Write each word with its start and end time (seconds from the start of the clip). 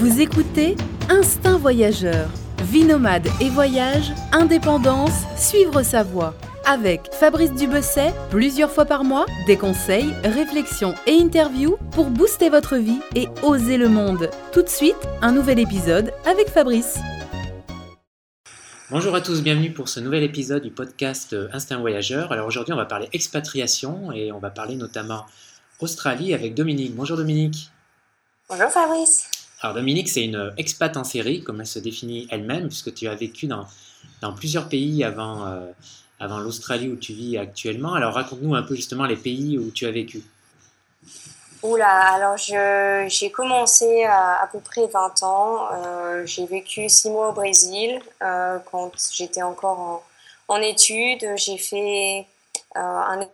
Vous 0.00 0.22
écoutez 0.22 0.76
Instinct 1.10 1.58
Voyageur. 1.58 2.30
Vie 2.62 2.84
nomade 2.84 3.28
et 3.38 3.50
voyage, 3.50 4.12
indépendance, 4.32 5.26
suivre 5.36 5.82
sa 5.82 6.02
voie. 6.02 6.34
Avec 6.64 7.12
Fabrice 7.12 7.52
Dubesset, 7.52 8.14
plusieurs 8.30 8.70
fois 8.70 8.86
par 8.86 9.04
mois, 9.04 9.26
des 9.46 9.58
conseils, 9.58 10.14
réflexions 10.24 10.94
et 11.06 11.20
interviews 11.20 11.76
pour 11.90 12.06
booster 12.06 12.48
votre 12.48 12.76
vie 12.76 13.00
et 13.14 13.28
oser 13.42 13.76
le 13.76 13.90
monde. 13.90 14.30
Tout 14.54 14.62
de 14.62 14.70
suite, 14.70 14.96
un 15.20 15.32
nouvel 15.32 15.58
épisode 15.58 16.14
avec 16.24 16.48
Fabrice. 16.48 16.98
Bonjour 18.90 19.14
à 19.14 19.20
tous, 19.20 19.42
bienvenue 19.42 19.74
pour 19.74 19.90
ce 19.90 20.00
nouvel 20.00 20.22
épisode 20.22 20.62
du 20.62 20.70
podcast 20.70 21.36
Instinct 21.52 21.78
Voyageur. 21.78 22.32
Alors 22.32 22.46
aujourd'hui, 22.46 22.72
on 22.72 22.78
va 22.78 22.86
parler 22.86 23.10
expatriation 23.12 24.12
et 24.12 24.32
on 24.32 24.38
va 24.38 24.48
parler 24.48 24.76
notamment 24.76 25.26
Australie 25.78 26.32
avec 26.32 26.54
Dominique. 26.54 26.96
Bonjour 26.96 27.18
Dominique. 27.18 27.70
Bonjour 28.48 28.70
Fabrice. 28.70 29.29
Alors 29.62 29.74
Dominique, 29.74 30.08
c'est 30.08 30.24
une 30.24 30.52
expat 30.56 30.96
en 30.96 31.04
série, 31.04 31.42
comme 31.42 31.60
elle 31.60 31.66
se 31.66 31.78
définit 31.78 32.26
elle-même, 32.30 32.68
puisque 32.68 32.94
tu 32.94 33.08
as 33.08 33.14
vécu 33.14 33.46
dans, 33.46 33.66
plusieurs 34.34 34.68
pays 34.68 35.04
avant, 35.04 35.46
euh, 35.46 35.70
avant 36.18 36.38
l'Australie 36.38 36.88
où 36.88 36.96
tu 36.96 37.12
vis 37.12 37.36
actuellement. 37.36 37.92
Alors 37.92 38.14
raconte-nous 38.14 38.54
un 38.54 38.62
peu 38.62 38.74
justement 38.74 39.04
les 39.04 39.16
pays 39.16 39.58
où 39.58 39.70
tu 39.70 39.86
as 39.86 39.90
vécu. 39.90 40.22
Oula, 41.62 41.90
alors 41.90 42.38
j'ai 42.38 43.30
commencé 43.30 44.04
à 44.04 44.40
à 44.40 44.46
peu 44.46 44.60
près 44.60 44.86
20 44.86 45.22
ans. 45.24 45.68
Euh, 45.72 46.24
j'ai 46.24 46.46
vécu 46.46 46.88
6 46.88 47.10
mois 47.10 47.28
au 47.28 47.32
Brésil 47.32 48.00
euh, 48.22 48.58
quand 48.70 48.92
j'étais 49.12 49.42
encore 49.42 49.78
en, 49.78 50.02
en 50.48 50.62
études. 50.62 51.26
J'ai 51.36 51.58
fait 51.58 52.26
un 52.74 53.28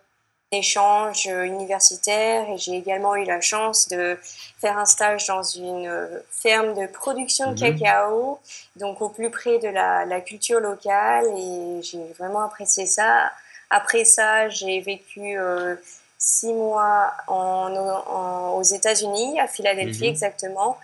échange 0.52 1.26
universitaire 1.26 2.48
et 2.50 2.58
j'ai 2.58 2.76
également 2.76 3.16
eu 3.16 3.24
la 3.24 3.40
chance 3.40 3.88
de 3.88 4.16
faire 4.60 4.78
un 4.78 4.86
stage 4.86 5.26
dans 5.26 5.42
une 5.42 5.90
ferme 6.30 6.74
de 6.74 6.86
production 6.86 7.52
de 7.52 7.56
Mhm. 7.64 7.78
cacao, 7.78 8.38
donc 8.76 9.00
au 9.02 9.08
plus 9.08 9.30
près 9.30 9.58
de 9.58 9.68
la, 9.68 10.04
la 10.04 10.20
culture 10.20 10.60
locale 10.60 11.26
et 11.36 11.82
j'ai 11.82 12.04
vraiment 12.18 12.40
apprécié 12.42 12.86
ça. 12.86 13.30
Après 13.70 14.04
ça, 14.04 14.48
j'ai 14.48 14.80
vécu 14.80 15.36
euh, 15.38 15.74
six 16.18 16.52
mois 16.52 17.12
en, 17.26 17.74
en- 17.76 18.50
aux 18.56 18.62
États-Unis, 18.62 19.40
à 19.40 19.48
Philadelphie 19.48 20.04
Mhm. 20.04 20.10
exactement. 20.10 20.78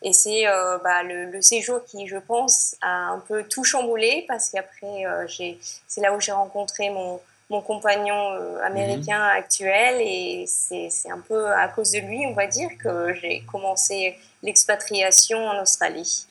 Et 0.00 0.12
c'est 0.12 0.46
euh, 0.46 0.78
bah, 0.78 1.02
le, 1.02 1.24
le 1.26 1.42
séjour 1.42 1.84
qui, 1.84 2.06
je 2.06 2.16
pense, 2.18 2.76
a 2.82 2.88
un 3.08 3.18
peu 3.18 3.42
tout 3.42 3.64
chamboulé 3.64 4.24
parce 4.28 4.50
qu'après, 4.50 5.04
euh, 5.06 5.26
c'est 5.28 6.00
là 6.00 6.14
où 6.14 6.20
j'ai 6.20 6.30
rencontré 6.30 6.90
mon, 6.90 7.20
mon 7.50 7.60
compagnon 7.62 8.32
euh, 8.32 8.60
américain 8.62 9.22
actuel 9.22 10.00
et 10.00 10.44
c'est 10.46 11.10
un 11.10 11.20
peu 11.20 11.50
à 11.52 11.68
cause 11.68 11.92
de 11.92 12.00
lui, 12.00 12.26
on 12.26 12.34
va 12.34 12.46
dire, 12.46 12.70
que 12.78 13.14
j'ai 13.14 13.42
commencé 13.50 14.16
l'expatriation 14.42 15.38
en 15.46 15.60
Australie. 15.62 16.26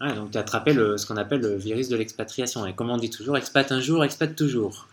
Ah, 0.00 0.12
donc 0.12 0.30
tu 0.30 0.38
as 0.38 0.42
attrapé 0.42 0.72
le, 0.72 0.98
ce 0.98 1.06
qu'on 1.06 1.16
appelle 1.16 1.40
le 1.40 1.56
virus 1.56 1.88
de 1.88 1.96
l'expatriation. 1.96 2.66
Et 2.66 2.74
comme 2.74 2.90
on 2.90 2.96
dit 2.96 3.10
toujours, 3.10 3.36
expat 3.36 3.70
un 3.72 3.80
jour, 3.80 4.04
expat 4.04 4.34
toujours. 4.34 4.88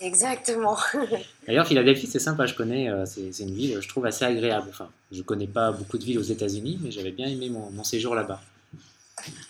Exactement. 0.00 0.76
D'ailleurs, 1.46 1.66
Philadelphie, 1.66 2.06
c'est 2.06 2.18
sympa, 2.18 2.46
je 2.46 2.54
connais, 2.54 2.88
euh, 2.88 3.04
c'est 3.06 3.32
c'est 3.32 3.44
une 3.44 3.54
ville, 3.54 3.78
je 3.80 3.88
trouve, 3.88 4.06
assez 4.06 4.24
agréable. 4.24 4.68
Enfin, 4.70 4.88
je 5.12 5.22
connais 5.22 5.46
pas 5.46 5.72
beaucoup 5.72 5.98
de 5.98 6.04
villes 6.04 6.18
aux 6.18 6.22
États-Unis, 6.22 6.78
mais 6.82 6.90
j'avais 6.90 7.12
bien 7.12 7.28
aimé 7.28 7.48
mon, 7.50 7.70
mon 7.70 7.84
séjour 7.84 8.14
là-bas. 8.14 8.40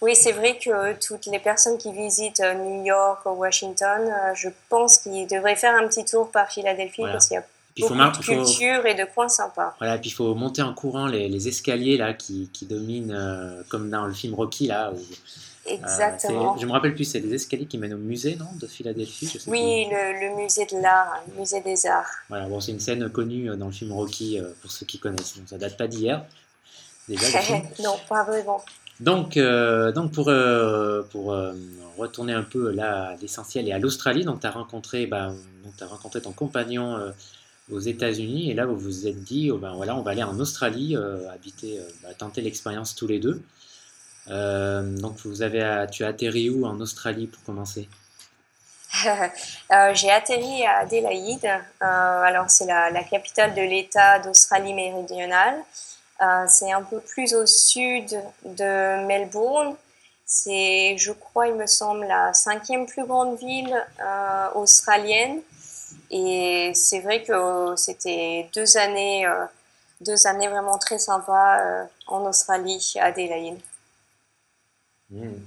Oui, 0.03 0.15
c'est 0.17 0.33
vrai 0.33 0.59
que 0.59 0.93
toutes 1.05 1.27
les 1.27 1.39
personnes 1.39 1.79
qui 1.79 1.93
visitent 1.93 2.41
euh, 2.41 2.55
New 2.55 2.85
York 2.85 3.25
ou 3.27 3.31
Washington, 3.31 4.03
euh, 4.03 4.35
je 4.35 4.49
pense 4.69 4.99
qu'ils 4.99 5.27
devraient 5.27 5.57
faire 5.57 5.75
un 5.75 5.87
petit 5.89 6.05
tour 6.05 6.31
par 6.31 6.51
Philadelphie 6.51 6.95
Voilà. 7.03 7.13
parce 7.15 7.29
qu'il 7.29 7.35
y 7.37 7.39
a 7.39 7.43
Puis 7.43 7.85
il 7.85 7.89
faut, 7.89 7.95
beaucoup 7.95 8.19
de 8.19 8.23
faut- 8.25 8.33
culture 8.45 8.87
et 8.87 8.95
de 8.95 9.05
coins 9.05 9.29
sympas. 9.29 9.75
voilà, 9.79 9.99
puis 9.99 10.11
il 10.11 10.13
faut 10.13 10.35
monter 10.35 10.63
en 10.63 10.75
courant 10.75 11.07
les, 11.07 11.29
les 11.29 11.49
escaliers 11.49 11.97
là 11.97 12.15
qui, 12.15 12.49
qui 12.53 12.67
dominent, 12.67 13.13
euh, 13.15 13.63
comme 13.69 13.91
dans 13.91 14.07
le 14.07 14.13
film 14.15 14.35
Rocky 14.35 14.67
là. 14.67 14.91
où, 14.93 14.97
euh, 14.97 15.73
Exactement. 15.73 16.55
c'est- 16.55 16.63
je 16.63 16.67
me 16.67 16.73
rappelle 16.73 16.95
plus, 16.95 17.05
c'est 17.05 17.21
des 17.21 17.35
escaliers 17.35 17.67
qui 17.67 17.79
mènent 17.79 17.95
au 17.95 17.99
musée, 17.99 18.35
non, 18.37 18.47
de 18.61 18.67
Philadelphie. 18.67 19.31
je 19.33 19.39
sais 19.39 19.51
Oui, 19.51 19.87
le, 19.91 20.31
le 20.31 20.37
musée 20.37 20.65
de 20.67 20.79
l'art, 20.81 21.23
le 21.29 21.39
musée 21.39 21.61
des 21.61 21.87
arts. 21.87 22.11
Voilà, 22.29 22.47
bon, 22.47 22.61
c'est 22.61 22.73
une 22.73 22.81
scène 22.81 23.09
connue 23.11 23.51
euh, 23.51 23.57
dans 23.57 23.67
le 23.67 23.73
film 23.73 23.93
Rocky 23.93 24.39
euh, 24.41 24.51
pour 24.63 24.71
ceux 24.71 24.87
qui 24.87 24.99
connaissent. 24.99 25.37
Donc, 25.37 25.49
ça 25.49 25.59
date 25.59 25.77
pas 25.77 25.87
d'hier. 25.87 26.25
Déjà, 27.09 27.39
non, 27.83 27.97
pas 28.09 28.25
vraiment. 28.25 28.63
Donc, 29.01 29.39
euh, 29.39 29.93
donc 29.93 30.13
pour, 30.13 30.29
euh, 30.29 31.03
euh, 31.15 31.55
retourner 31.97 32.35
un 32.35 32.43
peu 32.43 32.71
là 32.71 33.09
à 33.09 33.17
l'essentiel 33.17 33.67
et 33.67 33.73
à 33.73 33.79
l'Australie, 33.79 34.25
donc 34.25 34.41
tu 34.41 34.47
as 34.47 34.51
rencontré, 34.51 35.07
bah, 35.07 35.33
rencontré 35.81 36.21
ton 36.21 36.33
compagnon 36.33 37.13
aux 37.71 37.79
États-Unis 37.79 38.51
et 38.51 38.55
là 38.55 38.67
vous 38.67 38.77
vous 38.77 39.07
êtes 39.07 39.23
dit, 39.23 39.51
oh, 39.51 39.59
ben 39.59 39.73
on 39.73 40.03
va 40.03 40.11
aller 40.11 40.23
en 40.23 40.39
Australie, 40.39 40.97
habiter, 41.33 41.79
bah, 42.03 42.11
tenter 42.17 42.43
l'expérience 42.43 42.95
tous 42.95 43.07
les 43.07 43.19
deux. 43.19 43.43
Donc 44.27 45.17
vous 45.25 45.43
avez, 45.43 45.87
tu 45.91 46.05
as 46.05 46.09
atterri 46.09 46.51
où 46.51 46.67
en 46.67 46.79
Australie 46.81 47.27
pour 47.27 47.43
commencer? 47.45 47.89
J'ai 49.95 50.11
atterri 50.11 50.65
à 50.67 50.81
Adélaïde. 50.81 51.49
Alors, 51.81 52.51
c'est 52.51 52.67
la, 52.67 52.91
la 52.91 53.05
capitale 53.05 53.55
de 53.55 53.63
l'État 53.63 54.19
d'Australie 54.21 54.75
méridionale. 54.75 55.57
Euh, 56.23 56.45
c'est 56.49 56.71
un 56.71 56.83
peu 56.83 57.01
plus 57.01 57.35
au 57.35 57.47
sud 57.47 58.09
de 58.45 59.07
Melbourne. 59.07 59.75
C'est, 60.27 60.97
je 60.99 61.13
crois, 61.13 61.49
il 61.49 61.55
me 61.55 61.67
semble, 61.67 62.07
la 62.07 62.35
cinquième 62.35 62.87
plus 62.87 63.05
grande 63.05 63.39
ville 63.39 63.75
euh, 64.01 64.49
australienne. 64.55 65.41
Et 66.11 66.73
c'est 66.75 67.01
vrai 67.01 67.23
que 67.23 67.75
c'était 67.77 68.49
deux 68.55 68.77
années, 68.77 69.27
euh, 69.27 69.47
deux 70.01 70.27
années 70.27 70.49
vraiment 70.49 70.79
très 70.79 70.99
sympas 70.99 71.87
en 72.07 72.27
Australie, 72.27 72.95
à 73.01 73.07
Adélaïde. 73.07 73.59
Hmm. 75.11 75.41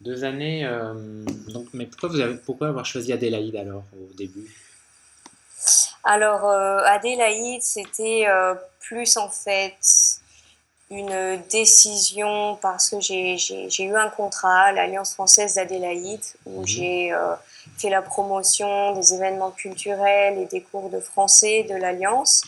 Deux 0.00 0.24
années. 0.24 0.68
donc, 1.48 1.68
mais 1.72 1.86
pourquoi, 1.86 2.08
vous 2.08 2.20
avez, 2.20 2.36
pourquoi 2.36 2.68
avoir 2.68 2.84
choisi 2.84 3.12
Adélaïde 3.12 3.56
alors 3.56 3.84
au 3.94 4.12
début? 4.14 4.50
Alors, 6.04 6.44
euh, 6.44 6.80
Adélaïde, 6.84 7.62
c'était 7.62 8.26
euh, 8.28 8.54
plus 8.80 9.16
en 9.16 9.30
fait 9.30 9.74
une 10.90 11.42
décision 11.50 12.56
parce 12.60 12.90
que 12.90 13.00
j'ai 13.00 13.82
eu 13.84 13.96
un 13.96 14.10
contrat 14.10 14.64
à 14.64 14.72
l'Alliance 14.72 15.14
française 15.14 15.54
d'Adélaïde 15.54 16.22
où 16.46 16.64
j'ai 16.66 17.12
euh, 17.12 17.34
fait 17.78 17.88
la 17.88 18.02
promotion 18.02 18.92
des 18.92 19.14
événements 19.14 19.50
culturels 19.50 20.38
et 20.38 20.46
des 20.46 20.60
cours 20.60 20.90
de 20.90 21.00
français 21.00 21.64
de 21.64 21.74
l'Alliance. 21.74 22.42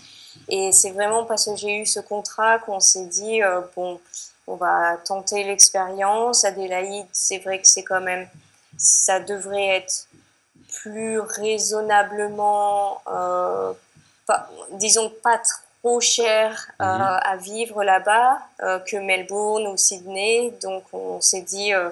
Et 0.49 0.71
c'est 0.73 0.91
vraiment 0.91 1.25
parce 1.25 1.47
que 1.47 1.57
j'ai 1.57 1.79
eu 1.79 1.87
ce 1.87 1.99
contrat 2.01 2.59
qu'on 2.59 2.79
s'est 2.79 3.07
dit, 3.07 3.43
euh, 3.43 3.63
bon, 3.75 3.99
on 4.47 4.57
va 4.57 4.97
tenter 5.05 5.43
l'expérience. 5.45 6.45
Adélaïde, 6.45 7.07
c'est 7.13 7.39
vrai 7.39 7.61
que 7.61 7.67
c'est 7.67 7.83
quand 7.83 8.03
même, 8.03 8.29
ça 8.77 9.19
devrait 9.19 9.79
être 9.79 10.07
plus 10.83 11.19
raisonnablement, 11.19 13.01
euh, 13.11 13.73
pas- 14.27 14.49
disons 14.73 15.11
pas 15.23 15.39
trop 15.39 15.66
cher 16.01 16.71
euh, 16.81 16.85
à 16.85 17.37
vivre 17.37 17.83
là-bas 17.85 18.39
euh, 18.63 18.79
que 18.81 18.97
Melbourne 18.97 19.67
ou 19.67 19.77
Sydney. 19.77 20.53
Donc 20.63 20.85
on 20.93 21.21
s'est 21.21 21.43
dit, 21.43 21.73
euh, 21.73 21.91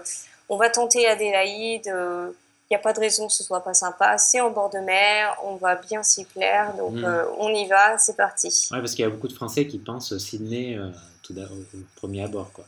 on 0.48 0.56
va 0.56 0.70
tenter 0.70 1.06
Adélaïde. 1.06 1.86
Il 1.86 2.72
n'y 2.72 2.76
a 2.76 2.80
pas 2.80 2.92
de 2.92 3.00
raison 3.00 3.26
que 3.26 3.32
ce 3.32 3.44
soit 3.44 3.62
pas 3.62 3.74
sympa. 3.74 4.16
C'est 4.18 4.40
en 4.40 4.50
bord 4.50 4.70
de 4.70 4.78
mer, 4.78 5.36
on 5.44 5.56
va 5.56 5.76
bien 5.76 6.02
s'y 6.02 6.24
plaire. 6.24 6.74
Donc 6.74 6.96
euh, 6.96 7.24
on 7.38 7.48
y 7.48 7.66
va, 7.66 7.98
c'est 7.98 8.16
parti. 8.16 8.68
Ouais, 8.72 8.78
parce 8.78 8.94
qu'il 8.94 9.04
y 9.04 9.06
a 9.06 9.10
beaucoup 9.10 9.28
de 9.28 9.34
Français 9.34 9.66
qui 9.66 9.78
pensent 9.78 10.16
Sydney 10.18 10.78
tout 11.22 11.32
d'abord, 11.32 11.56
au 11.56 11.78
premier 11.96 12.24
abord. 12.24 12.50
Quoi. 12.52 12.64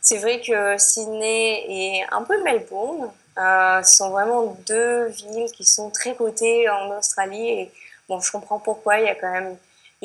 C'est 0.00 0.18
vrai 0.18 0.40
que 0.40 0.78
Sydney 0.78 1.64
et 1.68 2.04
un 2.12 2.22
peu 2.22 2.42
Melbourne 2.42 3.10
euh, 3.38 3.82
sont 3.82 4.10
vraiment 4.10 4.56
deux 4.66 5.06
villes 5.08 5.50
qui 5.52 5.64
sont 5.64 5.90
très 5.90 6.14
cotées 6.14 6.68
en 6.68 6.96
Australie. 6.96 7.48
Et 7.48 7.72
bon, 8.08 8.20
je 8.20 8.30
comprends 8.30 8.58
pourquoi, 8.58 8.98
il 8.98 9.06
y 9.06 9.08
a 9.08 9.14
quand 9.14 9.30
même 9.30 9.56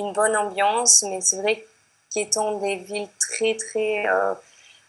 une 0.02 0.14
bonne 0.14 0.36
ambiance, 0.36 1.04
mais 1.08 1.22
c'est 1.22 1.42
vrai 1.42 1.66
qu'étant 2.14 2.58
des 2.60 2.76
villes 2.76 3.08
très, 3.20 3.56
très 3.56 4.08
euh, 4.08 4.34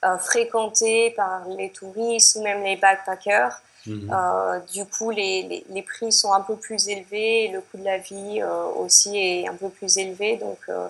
euh, 0.05 0.19
fréquentées 0.19 1.11
par 1.11 1.47
les 1.57 1.71
touristes 1.71 2.37
ou 2.37 2.43
même 2.43 2.63
les 2.65 2.77
backpackers, 2.77 3.61
Mhm. 3.85 4.11
euh, 4.15 4.61
du 4.73 4.85
coup, 4.87 5.11
les, 5.11 5.43
les, 5.43 5.65
les 5.69 5.83
prix 5.83 6.13
sont 6.13 6.33
un 6.33 6.41
peu 6.41 6.55
plus 6.55 6.89
élevés 6.89 7.47
et 7.47 7.49
le 7.49 7.61
coût 7.61 7.79
de 7.79 7.85
la 7.85 7.99
vie 7.99 8.41
euh, 8.41 8.67
aussi 8.77 9.17
est 9.19 9.49
un 9.49 9.57
peu 9.57 9.71
plus 9.71 9.99
élevé. 9.99 10.37
Donc, 10.37 10.59
euh, 10.69 10.87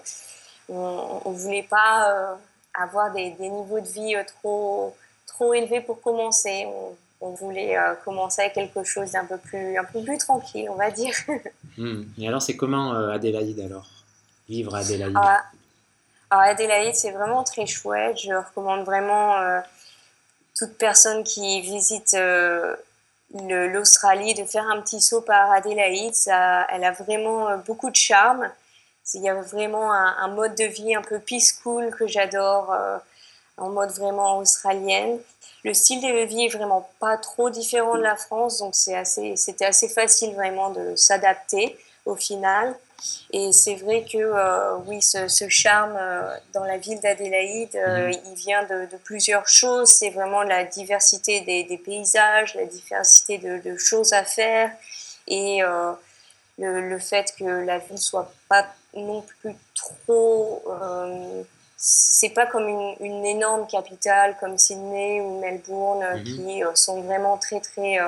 on 0.68 1.30
ne 1.30 1.34
voulait 1.34 1.62
pas 1.62 2.36
avoir 2.74 3.10
des, 3.12 3.30
des 3.30 3.48
niveaux 3.48 3.80
de 3.80 3.88
vie 3.88 4.14
trop, 4.26 4.94
trop 5.26 5.54
élevés 5.54 5.80
pour 5.80 6.02
commencer. 6.02 6.66
On, 6.66 6.94
on 7.24 7.30
voulait 7.30 7.76
commencer 8.04 8.42
avec 8.42 8.54
quelque 8.54 8.84
chose 8.84 9.12
d'un 9.12 9.24
peu 9.24 9.38
plus, 9.38 9.78
un 9.78 9.84
peu 9.84 10.02
plus 10.02 10.18
tranquille, 10.18 10.68
on 10.70 10.74
va 10.76 10.90
dire. 10.90 11.14
Hmm. 11.78 12.02
Et 12.18 12.28
alors, 12.28 12.42
c'est 12.42 12.54
comment 12.54 12.92
Adélaïde 12.92 13.58
alors? 13.60 13.88
À 14.72 14.78
Adélaïde 14.78 15.16
Ah, 15.16 15.42
alors, 16.30 16.44
Adélaïde, 16.44 16.94
c'est 16.94 17.10
vraiment 17.10 17.44
très 17.44 17.66
chouette. 17.66 18.18
Je 18.18 18.32
recommande 18.32 18.84
vraiment 18.84 19.36
euh, 19.38 19.60
toute 20.56 20.76
personne 20.78 21.24
qui 21.24 21.60
visite 21.60 22.14
euh, 22.14 22.76
l'Australie 23.32 24.34
de 24.34 24.44
faire 24.44 24.68
un 24.68 24.80
petit 24.80 25.00
saut 25.00 25.20
par 25.20 25.50
Adélaïde. 25.52 26.14
Ça, 26.14 26.66
elle 26.70 26.84
a 26.84 26.92
vraiment 26.92 27.48
euh, 27.48 27.56
beaucoup 27.56 27.90
de 27.90 27.96
charme. 27.96 28.50
Il 29.14 29.22
y 29.22 29.28
a 29.28 29.34
vraiment 29.34 29.92
un, 29.92 30.28
mode 30.28 30.54
de 30.54 30.64
vie 30.64 30.94
un 30.94 31.02
peu 31.02 31.18
peace 31.18 31.52
cool 31.62 31.90
que 31.90 32.06
j'adore. 32.06 32.72
euh, 32.72 32.96
en 33.56 33.70
mode 33.70 33.90
vraiment 33.90 34.38
australienne. 34.38 35.18
Le 35.64 35.74
style 35.74 36.00
de 36.00 36.24
vie 36.24 36.46
est 36.46 36.56
vraiment 36.56 36.88
pas 36.98 37.16
trop 37.16 37.50
différent 37.50 37.96
de 37.96 38.02
la 38.02 38.16
France, 38.16 38.58
donc 38.58 38.74
c'est 38.74 38.96
assez, 38.96 39.36
c'était 39.36 39.64
assez 39.64 39.88
facile 39.88 40.34
vraiment 40.34 40.70
de 40.70 40.96
s'adapter 40.96 41.76
au 42.04 42.16
final. 42.16 42.74
Et 43.32 43.50
c'est 43.52 43.76
vrai 43.76 44.04
que 44.04 44.18
euh, 44.18 44.76
oui, 44.86 45.00
ce, 45.00 45.48
charme 45.48 45.96
euh, 45.98 46.36
dans 46.52 46.64
la 46.64 46.76
ville 46.76 47.00
d'Adélaïde, 47.00 47.74
euh, 47.76 48.08
mhm. 48.08 48.14
il 48.26 48.34
vient 48.34 48.62
de, 48.64 48.86
plusieurs 49.04 49.48
choses. 49.48 49.88
C'est 49.88 50.10
vraiment 50.10 50.42
la 50.42 50.64
diversité 50.64 51.40
des, 51.40 51.78
paysages, 51.78 52.54
la 52.54 52.66
diversité 52.66 53.38
de, 53.38 53.76
choses 53.76 54.12
à 54.12 54.24
faire 54.24 54.70
et 55.26 55.60
le, 56.58 56.98
fait 56.98 57.32
que 57.38 57.44
la 57.44 57.78
ville 57.78 57.98
soit 57.98 58.32
pas 58.48 58.66
non 58.94 59.22
plus 59.22 59.54
trop. 59.74 60.62
c'est 61.76 62.30
pas 62.30 62.46
comme 62.46 62.68
une, 63.00 63.24
énorme 63.24 63.66
capitale 63.66 64.36
comme 64.38 64.58
Sydney 64.58 65.22
ou 65.22 65.40
Melbourne 65.40 66.18
mhm. 66.18 66.24
qui 66.24 66.62
sont 66.74 67.00
vraiment 67.00 67.38
très 67.38 67.60
très 67.60 67.98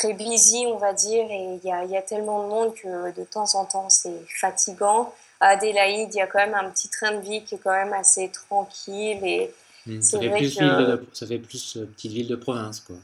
très 0.00 0.14
busy, 0.14 0.64
on 0.66 0.78
va 0.78 0.94
dire, 0.94 1.26
et 1.30 1.58
il 1.62 1.68
y 1.68 1.70
a, 1.70 1.84
y 1.84 1.96
a, 1.96 2.02
tellement 2.02 2.42
de 2.44 2.48
monde 2.48 2.74
que 2.74 3.14
de 3.14 3.24
temps 3.24 3.54
en 3.54 3.66
temps, 3.66 3.90
c'est 3.90 4.22
fatigant. 4.40 5.14
À 5.40 5.48
Adélaïde, 5.48 6.08
il 6.14 6.16
y 6.16 6.20
a 6.22 6.26
quand 6.26 6.38
même 6.38 6.54
un 6.54 6.70
petit 6.70 6.88
train 6.88 7.12
de 7.12 7.20
vie 7.20 7.44
qui 7.44 7.56
est 7.56 7.58
quand 7.58 7.72
même 7.72 7.92
assez 7.92 8.30
tranquille. 8.30 9.20
Et 9.24 9.52
mmh, 9.86 10.00
ça, 10.00 10.18
fait 10.18 10.30
plus 10.30 10.56
que... 10.56 11.06
ça 11.12 11.26
fait 11.26 11.38
plus 11.38 11.76
euh, 11.76 11.86
petite 11.86 12.12
ville 12.12 12.28
de 12.28 12.36
province, 12.36 12.80
quoi. 12.80 12.96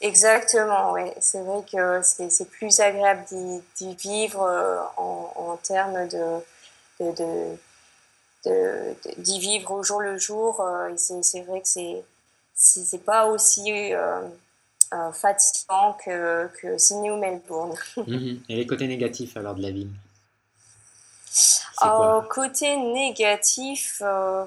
Exactement, 0.00 0.92
oui. 0.92 1.02
C'est 1.20 1.40
vrai 1.40 1.62
que 1.70 2.00
c'est 2.02 2.50
plus 2.50 2.80
agréable 2.80 3.24
d'y 3.76 3.94
vivre 3.94 4.42
euh, 4.42 4.80
en, 4.96 5.32
en, 5.36 5.56
termes 5.56 6.08
de, 6.08 6.38
de, 7.00 7.56
de 8.44 8.94
d'y 9.18 9.38
vivre 9.40 9.72
au 9.72 9.82
jour 9.82 10.00
le 10.00 10.16
jour. 10.18 10.60
Euh, 10.60 10.88
et 10.88 10.96
c'est 10.96 11.42
vrai 11.42 11.60
que 11.60 11.68
c'est 11.68 12.04
c'est 12.54 13.04
pas 13.04 13.26
aussi 13.26 13.94
euh, 13.94 14.20
fatigant 15.12 15.96
que, 16.04 16.48
que 16.60 16.78
Sydney 16.78 17.10
ou 17.10 17.16
Melbourne. 17.16 17.74
Mhm. 17.96 18.40
Et 18.48 18.56
les 18.56 18.66
côtés 18.66 18.86
négatifs 18.86 19.36
alors 19.36 19.54
de 19.54 19.62
la 19.62 19.70
ville? 19.70 19.90
Euh, 21.84 22.20
Côté 22.22 22.76
négatif, 22.76 24.02
euh, 24.02 24.44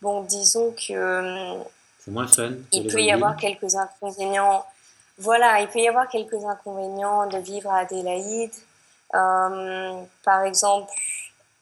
bon, 0.00 0.22
disons 0.22 0.72
que. 0.72 1.58
C'est 1.98 2.10
moins 2.10 2.26
fun. 2.26 2.52
Il 2.72 2.86
peut 2.86 3.00
y 3.00 3.12
avoir 3.12 3.36
quelques 3.36 3.74
inconvénients. 3.74 4.64
Voilà, 5.18 5.60
il 5.60 5.68
peut 5.68 5.80
y 5.80 5.88
avoir 5.88 6.08
quelques 6.08 6.42
inconvénients 6.44 7.26
de 7.26 7.38
vivre 7.38 7.70
à 7.70 7.80
Adélaïde. 7.80 8.52
par 9.12 10.44
exemple, 10.44 10.92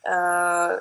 je 0.07 0.79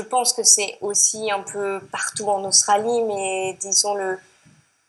pense 0.00 0.32
que 0.32 0.42
c'est 0.42 0.78
aussi 0.80 1.30
un 1.30 1.40
peu 1.40 1.80
partout 1.90 2.28
en 2.28 2.44
Australie, 2.44 3.02
mais 3.02 3.56
disons 3.60 3.94
le, 3.94 4.18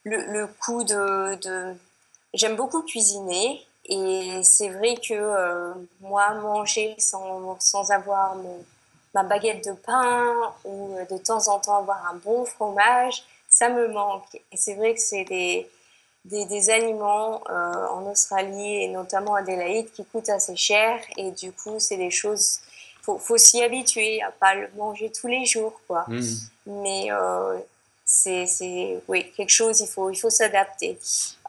le, 0.06 0.32
le 0.32 0.48
coup 0.48 0.84
de, 0.84 1.36
de... 1.36 1.76
J'aime 2.34 2.56
beaucoup 2.56 2.82
cuisiner 2.84 3.66
et 3.86 4.42
c'est 4.44 4.70
vrai 4.70 4.96
que 4.96 5.14
euh, 5.14 5.74
moi, 6.02 6.34
manger 6.36 6.96
sans, 6.98 7.58
sans 7.60 7.92
avoir 7.92 8.36
mon, 8.36 8.64
ma 9.14 9.24
baguette 9.24 9.66
de 9.66 9.74
pain 9.74 10.34
ou 10.64 10.96
euh, 10.96 11.06
de 11.06 11.18
temps 11.18 11.48
en 11.48 11.60
temps 11.60 11.78
avoir 11.78 12.06
un 12.12 12.16
bon 12.16 12.46
fromage, 12.46 13.24
ça 13.50 13.70
me 13.70 13.88
manque. 13.88 14.42
Et 14.52 14.58
c'est 14.58 14.76
vrai 14.76 14.94
que 14.94 15.02
c'est 15.02 15.26
des, 15.26 15.70
des, 16.26 16.46
des, 16.46 16.70
aliments 16.70 17.44
euh, 17.50 17.88
en 17.88 18.10
Australie 18.10 18.84
et 18.84 18.88
notamment 18.90 19.36
à 19.36 19.40
Adélaïde 19.40 19.92
qui 19.92 20.04
coûtent 20.06 20.30
assez 20.30 20.56
cher 20.56 21.00
et 21.18 21.32
du 21.32 21.52
coup, 21.52 21.80
c'est 21.80 21.98
des 21.98 22.12
choses 22.12 22.60
faut, 23.02 23.20
faut 23.20 23.38
s'y 23.38 23.62
habituer 23.62 24.24
à 24.24 24.32
pas 24.32 24.56
le 24.56 24.68
manger 24.76 25.12
tous 25.12 25.28
les 25.28 25.46
jours 25.46 25.80
quoi. 25.88 26.06
Mmh. 26.08 26.22
Mais 26.66 27.10
c'est 28.06 29.02
oui, 29.08 29.32
quelque 29.36 29.50
chose, 29.50 29.82
il 29.82 29.88
faut, 29.88 30.12
il 30.12 30.16
faut 30.16 30.30
s'adapter. 30.30 31.00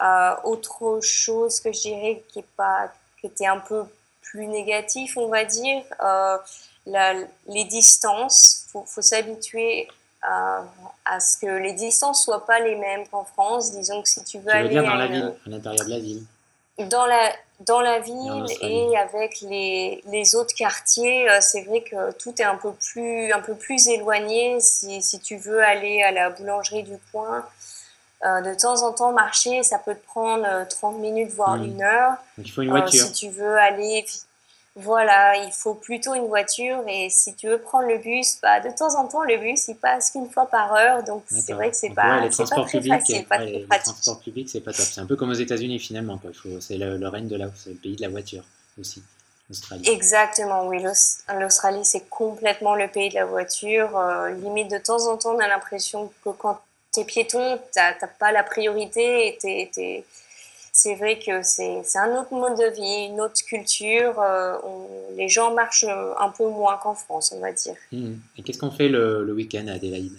Euh, 0.03 0.35
autre 0.45 1.01
chose 1.03 1.61
que 1.61 1.71
je 1.71 1.81
dirais 1.83 2.25
qui, 2.29 2.39
est 2.39 2.47
pas, 2.57 2.91
qui 3.21 3.27
était 3.27 3.47
un 3.47 3.59
peu 3.59 3.85
plus 4.23 4.47
négatif, 4.47 5.17
on 5.19 5.29
va 5.29 5.45
dire, 5.45 5.83
euh, 6.03 6.39
la, 6.87 7.15
les 7.47 7.65
distances. 7.65 8.65
Il 8.67 8.71
faut, 8.71 8.85
faut 8.87 9.03
s'habituer 9.03 9.87
à, 10.23 10.65
à, 11.05 11.21
ce 11.21 11.39
que 11.39 11.47
les 11.47 11.75
distances 11.75 12.25
soient 12.25 12.47
pas 12.47 12.59
les 12.59 12.75
mêmes 12.75 13.07
qu'en 13.09 13.25
France. 13.25 13.73
Disons 13.73 14.03
que 14.03 14.09
si 14.09 14.25
tu 14.25 14.39
veux 14.39 14.51
aller. 14.51 14.71
Dire 14.71 14.83
dans 14.83 14.95
la 14.95 15.07
ville, 15.09 15.35
à 15.45 15.51
l'intérieur 15.51 15.85
de 15.85 15.91
la 15.91 15.99
ville. 15.99 16.25
Dans 16.79 17.07
la, 17.07 17.33
dans 17.61 17.81
la 17.81 18.01
ville 18.01 18.45
et 18.61 18.97
avec 18.99 19.41
les, 19.41 20.03
les 20.07 20.35
autres 20.35 20.55
quartiers, 20.55 21.29
euh, 21.31 21.39
c'est 21.41 21.63
vrai 21.63 21.81
que 21.81 22.13
tout 22.13 22.35
est 22.39 22.45
un 22.45 22.57
peu 22.57 22.73
plus, 22.73 23.33
un 23.33 23.41
peu 23.41 23.55
plus 23.55 23.89
éloigné. 23.89 24.61
Si, 24.61 25.01
si 25.03 25.21
tu 25.21 25.37
veux 25.37 25.63
aller 25.63 26.03
à 26.03 26.13
la 26.13 26.31
boulangerie 26.31 26.83
du 26.83 26.99
coin, 27.11 27.47
euh, 28.25 28.41
de 28.43 28.59
temps 28.59 28.83
en 28.83 28.93
temps 28.93 29.13
marcher, 29.13 29.63
ça 29.63 29.79
peut 29.79 29.95
te 29.95 30.05
prendre 30.07 30.47
30 30.69 30.95
euh, 30.95 30.99
minutes, 30.99 31.31
voire 31.33 31.57
une 31.57 31.83
heure. 31.83 32.15
Il 32.39 32.51
faut 32.51 32.63
une 32.63 32.71
voiture. 32.71 33.05
si 33.05 33.13
tu 33.13 33.29
veux 33.29 33.57
aller 33.59 34.05
voilà, 34.77 35.37
il 35.37 35.53
faut 35.53 35.73
plutôt 35.73 36.15
une 36.15 36.27
voiture 36.27 36.85
et 36.87 37.09
si 37.09 37.35
tu 37.35 37.49
veux 37.49 37.59
prendre 37.59 37.89
le 37.89 37.97
bus, 37.97 38.39
bah, 38.43 38.61
de 38.61 38.69
temps 38.69 38.95
en 38.95 39.09
temps, 39.09 39.23
le 39.23 39.39
bus, 39.39 39.69
il 39.69 39.77
passe 39.77 40.11
qu'une 40.11 40.29
fois 40.29 40.47
par 40.47 40.75
heure, 40.75 41.03
donc 41.03 41.25
c'est 41.29 41.55
vrai 41.55 41.71
que 41.71 41.77
c'est 41.77 41.91
pas, 41.91 42.29
transports 42.29 42.65
pas 42.65 42.69
très 42.69 42.79
publics, 42.79 42.93
facile, 42.93 43.25
pas 43.25 43.39
les 43.39 43.67
transports 43.67 44.21
publics, 44.21 44.51
c'est 44.51 44.61
pas 44.61 44.73
top. 44.73 44.85
C'est 44.85 45.01
un 45.01 45.07
peu 45.07 45.17
comme 45.17 45.31
aux 45.31 45.35
États-Unis 45.35 45.79
finalement, 45.79 46.21
C'est 46.61 46.77
le, 46.77 47.09
règne 47.09 47.27
de 47.27 47.37
la, 47.37 47.47
c'est 47.55 47.71
le 47.71 47.77
pays 47.77 47.97
de 47.97 48.03
la 48.03 48.11
voiture 48.11 48.45
aussi. 48.79 49.03
L'Australie. 49.49 49.89
Exactement, 49.89 50.67
oui. 50.67 50.83
L'Australie, 51.39 51.85
c'est 51.85 52.09
complètement 52.11 52.75
le 52.75 52.89
pays 52.89 53.11
de 53.11 53.15
la 53.15 53.25
voiture. 53.25 53.97
Euh, 53.97 54.31
limite, 54.31 54.71
de 54.71 54.79
temps 54.79 55.07
en 55.07 55.17
temps, 55.17 55.37
on 55.37 55.39
a 55.39 55.47
l'impression 55.47 56.13
que 56.25 56.31
quand 56.31 56.61
tu 56.93 57.01
es 57.01 57.05
piéton, 57.05 57.59
tu 57.73 57.79
n'as 57.79 58.09
pas 58.19 58.33
la 58.33 58.43
priorité 58.43 59.29
et 59.29 59.39
tu 59.41 59.81
es, 59.81 60.05
c'est 60.77 60.95
vrai 60.95 61.19
que 61.19 61.43
c'est 61.43 61.81
un 61.97 62.21
autre 62.21 62.35
mode 62.35 62.59
de 62.59 62.67
vie, 62.67 63.07
une 63.07 63.19
autre 63.23 63.43
culture. 63.47 64.21
Euh, 64.21 64.59
les 65.17 65.27
gens 65.27 65.55
marchent 65.55 65.87
un 65.87 66.29
peu 66.29 66.47
moins 66.51 66.77
qu'en 66.77 66.95
France, 66.95 67.33
on 67.35 67.41
va 67.41 67.51
dire. 67.51 67.75
Hmm. 67.91 68.17
Et 68.37 68.43
qu'est-ce 68.43 68.59
qu'on 68.59 68.71
fait 68.71 68.91
le, 68.91 69.33
week-end 69.33 69.67
à 69.69 69.73
Adélaïde? 69.73 70.19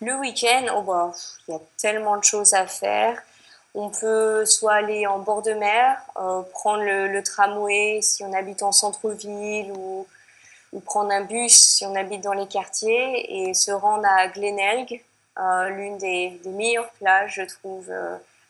Le 0.00 0.14
week-end, 0.14 0.68
oh 0.74 0.80
bah, 0.80 1.12
il 1.46 1.52
y 1.52 1.54
a 1.54 1.60
tellement 1.76 2.16
de 2.16 2.24
choses 2.24 2.54
à 2.54 2.66
faire. 2.66 3.22
On 3.74 3.90
peut 3.90 4.46
soit 4.46 4.72
aller 4.72 5.06
en 5.06 5.18
bord 5.18 5.42
de 5.42 5.52
mer, 5.52 5.98
euh, 6.16 6.40
prendre 6.52 6.82
le, 6.82 7.22
tramway 7.22 8.00
si 8.00 8.24
on 8.24 8.32
habite 8.32 8.62
en 8.62 8.72
centre-ville 8.72 9.70
ou, 9.76 10.06
ou, 10.72 10.80
prendre 10.80 11.12
un 11.12 11.24
bus 11.24 11.52
si 11.52 11.84
on 11.84 11.94
habite 11.94 12.22
dans 12.22 12.32
les 12.32 12.48
quartiers 12.48 13.48
et 13.48 13.52
se 13.52 13.70
rendre 13.70 14.06
à 14.06 14.28
Glenelg, 14.28 15.02
euh, 15.38 15.68
l'une 15.68 15.98
des, 15.98 16.40
des, 16.42 16.50
meilleures 16.50 16.90
plages, 16.92 17.34
je 17.36 17.42
trouve, 17.42 17.92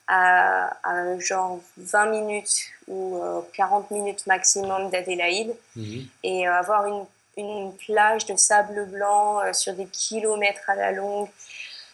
à, 0.07 1.19
genre 1.19 1.59
20 1.77 2.05
minutes 2.07 2.65
ou 2.87 3.21
40 3.53 3.85
euh, 3.91 3.95
minutes 3.95 4.27
maximum 4.27 4.89
d'Adélaïde 4.89 5.55
mhm. 5.75 6.07
et 6.23 6.47
euh, 6.47 6.53
avoir 6.53 6.85
une, 6.85 7.05
une, 7.37 7.73
plage 7.77 8.25
de 8.25 8.35
sable 8.35 8.85
blanc 8.87 9.39
euh, 9.39 9.53
sur 9.53 9.73
des 9.73 9.85
kilomètres 9.85 10.69
à 10.69 10.75
la 10.75 10.91
longue, 10.91 11.29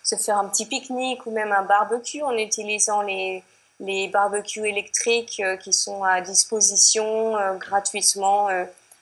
se 0.04 0.16
faire 0.16 0.38
un 0.38 0.48
petit 0.48 0.66
pique-nique 0.66 1.26
ou 1.26 1.32
même 1.32 1.52
un 1.52 1.64
barbecue 1.64 2.24
en 2.24 2.36
utilisant 2.38 3.02
les, 3.02 3.44
les 3.80 4.08
barbecues 4.08 4.68
électriques 4.68 5.42
qui 5.60 5.74
sont 5.74 6.04
à 6.04 6.22
disposition 6.22 7.36
gratuitement 7.58 8.48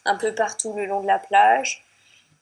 un 0.03 0.15
peu 0.15 0.33
partout 0.33 0.73
le 0.73 0.87
long 0.87 1.01
de 1.01 1.07
la 1.07 1.19
plage. 1.19 1.85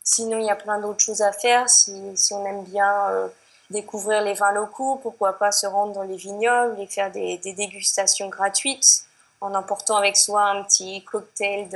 Sinon, 0.01 0.39
il 0.39 0.45
y 0.45 0.49
a 0.49 0.55
plein 0.55 0.79
d'autres 0.79 1.01
choses 1.01 1.21
à 1.21 1.33
faire 1.33 1.69
si, 1.69 1.93
si 2.15 2.33
on 2.33 2.45
aime 2.45 2.63
bien 2.63 3.29
découvrir 3.73 4.21
les 4.21 4.33
vins 4.33 4.53
locaux, 4.53 4.99
pourquoi 5.01 5.33
pas 5.33 5.51
se 5.51 5.67
rendre 5.67 5.93
dans 5.93 6.03
les 6.03 6.15
vignobles 6.15 6.79
et 6.79 6.87
faire 6.87 7.11
des, 7.11 7.37
dégustations 7.37 8.29
gratuites 8.29 9.05
en 9.41 9.53
emportant 9.55 9.97
avec 9.97 10.15
soi 10.15 10.43
un 10.43 10.63
petit 10.63 11.03
cocktail, 11.03 11.67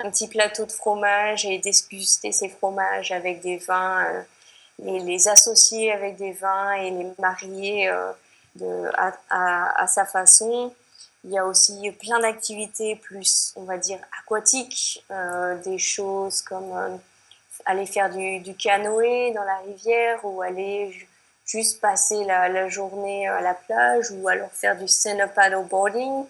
un 0.00 0.10
petit 0.10 0.28
plateau 0.28 0.66
de 0.66 0.72
fromage 0.72 1.46
et 1.46 1.58
déguster 1.58 2.32
ces 2.32 2.50
fromages 2.50 3.10
avec 3.10 3.40
des 3.40 3.56
vins, 3.56 4.04
euh, 4.04 4.22
les, 4.80 5.28
associer 5.28 5.92
avec 5.92 6.16
des 6.16 6.32
vins 6.32 6.72
et 6.72 6.90
les 6.90 7.06
marier 7.18 7.88
euh, 7.88 8.90
à, 9.30 9.86
sa 9.86 10.04
façon. 10.04 10.74
Il 11.24 11.30
y 11.30 11.38
a 11.38 11.46
aussi 11.46 11.90
plein 11.92 12.20
d'activités 12.20 12.96
plus, 12.96 13.52
on 13.56 13.64
va 13.64 13.78
dire, 13.78 13.98
aquatiques, 14.20 15.02
euh, 15.10 15.56
des 15.62 15.78
choses 15.78 16.42
comme 16.42 17.00
aller 17.64 17.86
faire 17.86 18.10
du, 18.10 18.54
canoë 18.54 19.32
dans 19.32 19.44
la 19.44 19.58
rivière 19.58 20.20
ou 20.24 20.42
aller 20.42 21.06
juste 21.46 21.80
passer 21.80 22.24
la, 22.24 22.68
journée 22.68 23.28
à 23.28 23.40
la 23.40 23.54
plage 23.54 24.10
ou 24.10 24.28
alors 24.28 24.50
faire 24.52 24.76
du 24.76 24.88
stand-up 24.88 25.32
paddleboarding. 25.34 26.24
Mhm. 26.24 26.26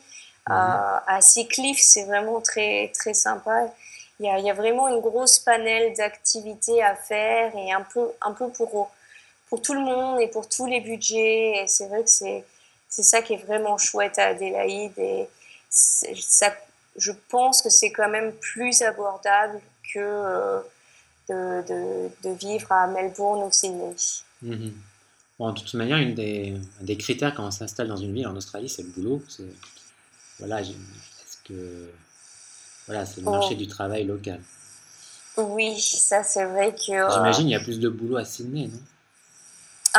Euh, 0.51 0.99
à 1.07 1.21
Sea 1.21 1.49
Cliff, 1.49 1.79
c'est 1.81 2.05
vraiment 2.05 2.41
très, 2.41 2.93
très 2.95 3.15
sympa. 3.15 3.73
Il 4.21 4.27
y, 4.27 4.29
a, 4.29 4.39
il 4.39 4.47
y 4.47 4.51
a 4.51 4.55
vraiment 4.55 4.89
une 4.89 5.01
grosse 5.01 5.39
panel 5.39 5.95
d'activités 5.95 6.83
à 6.83 6.95
faire 6.95 7.55
et 7.57 7.73
un 7.73 7.83
peu, 7.83 8.09
un 8.23 8.33
peu 8.33 8.49
pour, 8.51 8.91
pour 9.49 9.63
tout 9.63 9.75
le 9.75 9.81
monde 9.81 10.21
et 10.21 10.29
pour 10.29 10.49
tous 10.49 10.67
les 10.67 10.81
budgets. 10.81 11.63
Et 11.63 11.67
c'est 11.67 11.87
vrai 11.87 12.03
que 12.03 12.11
c'est, 12.11 12.45
c'est 12.89 13.03
ça 13.03 13.23
qui 13.23 13.35
est 13.35 13.45
vraiment 13.45 13.77
chouette 13.77 14.19
à 14.19 14.29
Adélaïde. 14.29 14.99
Et 14.99 15.29
ça, 15.69 16.55
je 16.97 17.13
pense 17.29 17.61
que 17.63 17.71
c'est 17.71 17.91
quand 17.91 18.09
même 18.09 18.33
plus 18.33 18.83
abordable 18.83 19.61
que, 19.93 19.99
euh, 19.99 20.61
de, 21.29 22.11
de, 22.23 22.31
vivre 22.31 22.71
à 22.73 22.87
Melbourne 22.87 23.43
ou 23.43 23.53
Sydney. 23.53 23.95
Mhm. 24.43 24.75
Bon, 25.39 25.53
de 25.53 25.61
toute 25.61 25.75
manière, 25.75 25.99
une 25.99 26.15
des, 26.15 26.55
un 26.81 26.85
des 26.85 26.97
critères 26.97 27.35
quand 27.35 27.47
on 27.47 27.51
s'installe 27.51 27.89
dans 27.89 27.97
une 27.97 28.15
ville 28.15 28.27
en 28.27 28.37
Australie, 28.37 28.69
c'est 28.69 28.83
le 28.83 28.89
boulot. 28.89 29.23
Voilà, 30.39 30.61
est-ce 30.61 31.37
que 31.45 31.91
voilà, 32.87 33.05
c'est 33.05 33.21
le 33.21 33.31
marché 33.31 33.51
oh. 33.53 33.59
du 33.59 33.67
travail 33.67 34.05
local. 34.05 34.41
Oui, 35.37 35.79
ça 35.81 36.23
c'est 36.23 36.45
vrai 36.45 36.75
que. 36.75 36.93
Euh, 36.93 37.11
J'imagine 37.11 37.43
qu'il 37.43 37.51
y 37.51 37.55
a 37.57 37.61
plus 37.61 37.81
de 37.81 37.89
boulot 37.89 38.17
à 38.17 38.25
Sydney, 38.25 38.69
non? 38.69 38.81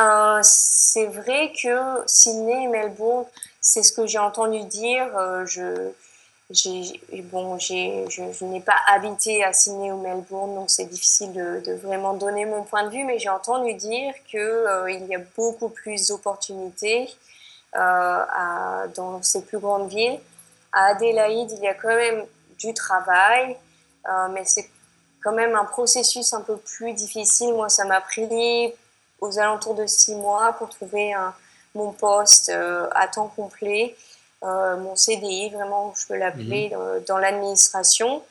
Euh, 0.02 0.40
C'est 0.44 1.08
vrai 1.08 1.52
que 1.52 2.04
Sydney 2.06 2.64
et 2.66 2.68
Melbourne, 2.68 3.26
c'est 3.62 3.84
ce 3.84 3.92
que 3.92 4.08
j'ai 4.08 4.20
entendu 4.20 4.64
dire. 4.66 5.16
Euh, 5.18 5.46
je, 5.46 5.92
bon, 6.50 7.60
je, 7.60 8.06
je 8.10 8.46
n'ai 8.46 8.62
pas 8.62 8.78
habité 8.88 9.44
à 9.44 9.54
Sydney 9.54 9.92
ou 9.92 10.02
Melbourne, 10.02 10.56
donc 10.56 10.70
c'est 10.70 10.86
difficile 10.86 11.34
de, 11.34 11.74
vraiment 11.74 12.14
donner 12.14 12.46
mon 12.46 12.64
point 12.64 12.86
de 12.86 12.90
vue, 12.90 13.04
mais 13.04 13.20
j'ai 13.20 13.30
entendu 13.30 13.74
dire 13.74 14.14
qu'il 14.30 14.40
il 14.90 15.06
y 15.08 15.16
a 15.16 15.22
beaucoup 15.36 15.70
plus 15.70 16.08
d'opportunités 16.08 17.10
dans 17.74 19.20
ces 19.22 19.44
plus 19.44 19.60
grandes 19.60 19.90
villes. 19.90 20.20
À 20.72 20.92
Adélaïde, 20.92 21.52
il 21.52 21.64
y 21.64 21.68
a 21.68 21.74
quand 21.74 21.96
même 21.96 22.26
du 22.60 22.74
travail, 22.74 23.58
euh, 24.08 24.28
mais 24.30 24.44
c'est 24.46 24.70
quand 25.24 25.34
même 25.34 25.56
un 25.56 25.66
processus 25.66 26.34
un 26.34 26.42
peu 26.42 26.58
plus 26.58 26.94
difficile. 26.94 27.54
Moi, 27.54 27.70
ça 27.70 27.86
m'a 27.86 28.02
pris 28.02 28.74
aux 29.20 29.40
alentours 29.40 29.76
de 29.76 29.86
six 29.86 30.16
mois 30.16 30.54
pour 30.54 30.70
trouver 30.70 31.14
mon 31.76 31.92
poste 31.92 32.50
euh, 32.50 32.88
à 32.96 33.08
temps 33.08 33.32
complet, 33.36 33.96
euh, 33.96 34.17
mon 34.44 34.96
CDI, 34.96 35.50
vraiment, 35.50 35.94
je 36.00 36.08
peux 36.08 36.18
l'appeler, 36.18 36.70
mhm. 36.70 37.04
dans, 37.08 37.18
l'administration. 37.18 38.22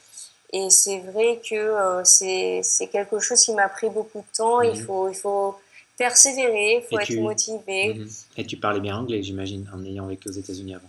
Et 0.52 0.70
c'est 0.70 1.00
vrai 1.00 1.40
que 1.48 2.02
c'est 2.04 2.86
quelque 2.92 3.18
chose 3.18 3.42
qui 3.42 3.52
m'a 3.52 3.68
pris 3.68 3.90
beaucoup 3.90 4.20
de 4.20 4.36
temps. 4.36 4.62
Il, 4.62 4.78
mhm. 4.78 4.86
faut, 4.86 5.08
il 5.08 5.16
faut 5.16 5.56
persévérer, 5.98 6.76
il 6.76 6.82
faut 6.88 6.98
être 6.98 7.20
motivé. 7.20 7.94
Mhm. 7.94 8.08
Et 8.36 8.46
tu 8.46 8.56
parlais 8.56 8.80
bien 8.80 8.96
anglais, 8.96 9.22
j'imagine, 9.22 9.68
en 9.74 9.84
ayant 9.84 10.06
vécu 10.06 10.28
aux 10.28 10.32
États-Unis 10.32 10.74
avant. 10.74 10.88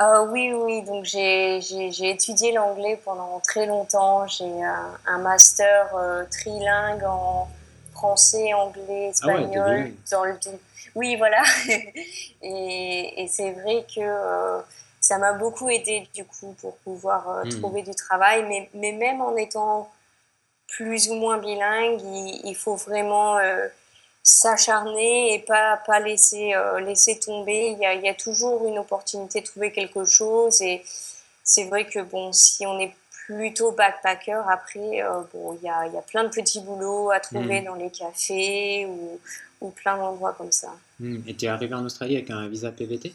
Euh, 0.00 0.26
oui, 0.30 0.52
oui, 0.52 0.82
donc 0.82 1.04
j'ai 1.04 2.10
étudié 2.10 2.52
l'anglais 2.52 3.00
pendant 3.04 3.40
très 3.40 3.66
longtemps. 3.66 4.26
J'ai 4.28 4.62
un, 5.06 5.18
master 5.18 5.90
euh, 5.96 6.24
trilingue 6.30 7.02
en 7.02 7.48
français, 7.92 8.54
anglais, 8.54 9.06
ah 9.06 9.10
espagnol. 9.10 9.92
dans 10.12 10.24
le... 10.24 10.38
Oui, 10.94 11.16
voilà. 11.16 11.42
et, 12.42 13.22
et 13.22 13.28
c'est 13.28 13.52
vrai 13.52 13.84
que 13.94 14.00
euh, 14.00 14.60
ça 15.00 15.18
m'a 15.18 15.32
beaucoup 15.32 15.68
aidé 15.68 16.08
du 16.14 16.24
coup 16.24 16.54
pour 16.60 16.76
pouvoir 16.78 17.44
hmm. 17.44 17.48
trouver 17.50 17.82
du 17.82 17.94
travail. 17.94 18.44
Mais, 18.48 18.68
mais, 18.74 18.92
même 18.92 19.20
en 19.20 19.36
étant 19.36 19.90
plus 20.66 21.08
ou 21.08 21.14
moins 21.14 21.38
bilingue, 21.38 22.00
il, 22.02 22.40
il 22.44 22.54
faut 22.54 22.76
vraiment 22.76 23.38
s'acharner 24.28 25.34
et 25.34 25.38
pas, 25.40 25.78
pas 25.86 26.00
laisser, 26.00 26.54
euh, 26.54 26.80
laisser 26.80 27.18
tomber. 27.18 27.70
Il 27.72 27.78
y, 27.78 27.86
a, 27.86 27.94
il 27.94 28.02
y, 28.02 28.08
a, 28.08 28.14
toujours 28.14 28.66
une 28.66 28.78
opportunité 28.78 29.40
de 29.40 29.46
trouver 29.46 29.72
quelque 29.72 30.04
chose. 30.04 30.60
Et 30.60 30.82
c'est 31.42 31.64
vrai 31.64 31.86
que 31.86 32.00
bon, 32.00 32.32
si 32.32 32.66
on 32.66 32.78
est 32.78 32.94
plutôt 33.28 33.72
backpacker, 33.72 34.42
après, 34.48 35.02
euh, 35.02 35.20
bon, 35.34 35.54
il 35.60 35.66
y, 35.66 35.68
a, 35.68 35.86
y 35.86 35.96
a 35.98 36.02
plein 36.02 36.24
de 36.24 36.30
petits 36.30 36.60
boulots 36.60 37.10
à 37.10 37.20
trouver 37.20 37.60
hmm. 37.60 37.64
dans 37.64 37.74
les 37.74 37.90
cafés 37.90 38.86
ou, 38.86 39.20
ou 39.60 39.70
plein 39.70 39.98
d'endroits 39.98 40.32
comme 40.32 40.50
ça. 40.50 40.72
Hmm. 40.98 41.20
Et 41.26 41.34
tu 41.34 41.44
es 41.44 41.48
arrivé 41.48 41.74
en 41.74 41.84
Australie 41.84 42.16
avec 42.16 42.30
un 42.30 42.48
visa 42.48 42.72
PVT 42.72 43.14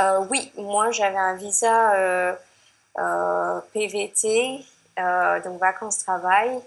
euh, 0.00 0.20
Oui, 0.30 0.52
moi 0.58 0.90
j'avais 0.90 1.16
un 1.16 1.34
visa 1.36 2.36
PVT, 3.72 4.64
donc 4.96 5.58
vacances-travail. 5.58 6.60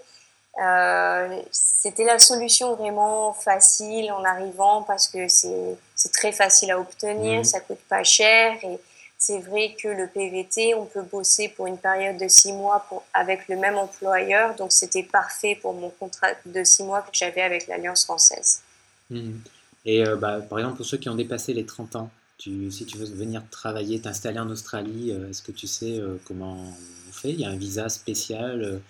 Euh, 0.60 1.40
c'était 1.50 2.04
la 2.04 2.18
solution 2.18 2.74
vraiment 2.74 3.32
facile 3.32 4.12
en 4.12 4.22
arrivant 4.22 4.82
parce 4.82 5.08
que 5.08 5.26
c'est 5.28 6.12
très 6.12 6.32
facile 6.32 6.72
à 6.72 6.78
obtenir, 6.78 7.38
mhm. 7.38 7.44
ça 7.44 7.60
coûte 7.60 7.80
pas 7.88 8.04
cher 8.04 8.56
et 8.62 8.78
c'est 9.24 9.38
vrai 9.38 9.76
que 9.80 9.86
le 9.86 10.08
PVT, 10.08 10.74
on 10.74 10.84
peut 10.84 11.02
bosser 11.02 11.48
pour 11.48 11.68
une 11.68 11.78
période 11.78 12.16
de 12.16 12.26
six 12.26 12.52
mois 12.52 12.84
pour, 12.88 13.04
avec 13.14 13.46
le 13.46 13.56
même 13.56 13.76
employeur, 13.76 14.56
donc 14.56 14.72
c'était 14.72 15.04
parfait 15.04 15.56
pour 15.62 15.74
mon 15.74 15.90
contrat 15.90 16.30
de 16.44 16.64
six 16.64 16.82
mois 16.82 17.02
que 17.02 17.10
j'avais 17.12 17.42
avec 17.42 17.68
l'Alliance 17.68 18.04
française. 18.04 18.62
Mhm. 19.10 19.40
Et 19.84 20.04
euh, 20.04 20.16
bah, 20.16 20.40
par 20.40 20.58
exemple, 20.58 20.78
pour 20.78 20.86
ceux 20.86 20.96
qui 20.96 21.08
ont 21.08 21.14
dépassé 21.14 21.52
les 21.52 21.64
30 21.64 21.94
ans, 21.94 22.10
tu, 22.36 22.72
si 22.72 22.84
tu 22.84 22.98
veux 22.98 23.06
venir 23.06 23.44
travailler, 23.48 24.00
t'installer 24.00 24.40
en 24.40 24.50
Australie, 24.50 25.12
euh, 25.12 25.30
est-ce 25.30 25.42
que 25.42 25.52
tu 25.52 25.68
sais 25.68 26.00
comment 26.26 26.56
on 26.56 27.12
fait? 27.12 27.30
Il 27.30 27.40
y 27.40 27.44
a 27.44 27.50
un 27.50 27.56
visa 27.56 27.88
spécial 27.88 28.80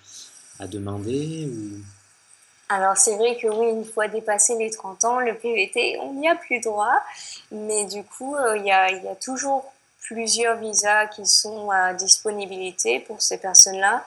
à 0.59 0.67
demander 0.67 1.47
ou... 1.47 1.83
Alors 2.71 2.97
c'est 2.97 3.17
vrai 3.17 3.37
que 3.37 3.49
oui, 3.49 3.69
une 3.69 3.85
fois 3.85 4.09
dépassé 4.09 4.57
les 4.57 4.71
30 4.71 5.05
ans, 5.05 5.21
le 5.21 5.35
PVT, 5.35 5.99
on 6.01 6.15
n'y 6.15 6.27
a 6.27 6.37
plus 6.37 6.59
droit. 6.61 6.95
Mais 7.51 7.85
du 7.85 8.03
coup, 8.03 8.35
euh, 8.35 8.57
il 8.57 8.65
y, 8.65 8.71
a, 8.71 8.91
y, 8.91 9.09
a, 9.09 9.15
toujours 9.15 9.71
plusieurs 10.03 10.57
visas 10.57 11.07
qui 11.07 11.27
sont 11.27 11.71
à 11.71 11.95
disponibilité 11.95 13.01
pour 13.01 13.23
ces 13.23 13.39
personnes-là. 13.39 14.05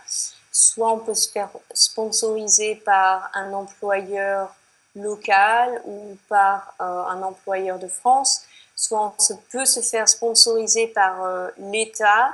Soit 0.51 0.91
on 0.91 0.99
peut 0.99 1.13
se 1.13 1.29
faire 1.29 1.49
sponsoriser 1.73 2.75
par 2.75 3.29
un 3.33 3.51
employeur 3.53 4.55
local 4.95 5.81
ou 5.85 6.17
par 6.29 6.73
euh, 6.79 6.83
un 6.83 7.21
employeur 7.21 7.79
de 7.79 7.87
France, 7.87 8.43
soit 8.75 9.13
on 9.29 9.35
peut 9.51 9.65
se 9.65 9.81
faire 9.81 10.07
sponsoriser 10.07 10.87
par 10.87 11.23
euh, 11.23 11.49
l'État 11.57 12.33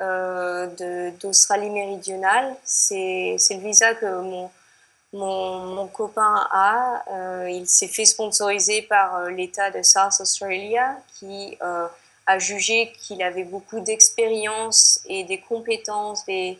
euh, 0.00 1.12
d'Australie 1.20 1.70
méridionale. 1.70 2.54
C'est 2.64 3.36
le 3.50 3.60
visa 3.60 3.94
que 3.94 4.20
mon, 4.20 4.50
mon, 5.12 5.86
copain 5.88 6.46
a. 6.50 7.02
Il 7.48 7.66
s'est 7.68 7.88
fait 7.88 8.06
sponsoriser 8.06 8.82
par 8.82 9.26
l'État 9.26 9.70
de 9.70 9.82
South 9.82 10.20
Australia 10.20 10.96
qui 11.18 11.58
a 12.26 12.38
jugé 12.38 12.92
qu'il 13.00 13.22
avait 13.22 13.44
beaucoup 13.44 13.80
d'expérience 13.80 15.00
et 15.06 15.24
des 15.24 15.38
compétences, 15.38 16.24
des, 16.26 16.58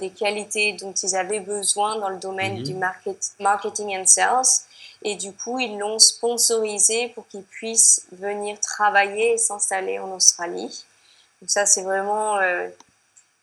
des 0.00 0.10
qualités 0.10 0.72
dont 0.72 0.92
ils 0.92 1.14
avaient 1.14 1.40
besoin 1.40 1.96
dans 1.96 2.08
le 2.08 2.18
domaine 2.18 2.58
mhm. 2.58 2.62
du 2.64 2.74
market, 2.74 3.32
marketing 3.38 3.96
and 3.96 4.06
sales. 4.06 4.64
Et 5.02 5.16
du 5.16 5.32
coup, 5.32 5.58
ils 5.58 5.78
l'ont 5.78 5.98
sponsorisé 5.98 7.08
pour 7.08 7.26
qu'il 7.28 7.42
puisse 7.42 8.06
venir 8.12 8.60
travailler 8.60 9.34
et 9.34 9.38
s'installer 9.38 9.98
en 9.98 10.10
Australie. 10.12 10.84
Donc 11.40 11.50
ça, 11.50 11.66
c'est 11.66 11.82
vraiment... 11.82 12.36
Euh, 12.38 12.68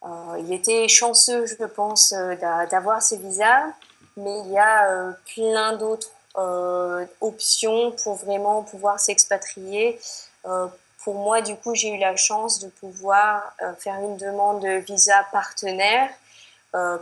euh, 0.04 0.40
il 0.40 0.54
était 0.54 0.88
chanceux, 0.88 1.48
je 1.48 1.66
pense, 1.66 2.14
euh, 2.14 2.36
d'avoir 2.70 3.02
ce 3.02 3.16
visa, 3.16 3.66
mais 4.16 4.40
il 4.46 4.52
y 4.52 4.60
a 4.60 5.14
plein 5.34 5.76
d'autres 5.76 6.12
options 7.20 7.92
pour 8.04 8.16
vraiment 8.16 8.62
pouvoir 8.62 9.00
s'expatrier. 9.00 10.00
Pour 11.08 11.16
moi, 11.16 11.40
du 11.42 11.56
coup, 11.56 11.74
j'ai 11.74 11.96
eu 11.96 12.00
la 12.00 12.18
chance 12.18 12.60
de 12.60 12.68
pouvoir 12.68 13.56
faire 13.80 13.96
une 14.02 14.18
demande 14.18 14.62
de 14.62 14.80
visa 14.80 15.26
partenaire 15.32 16.10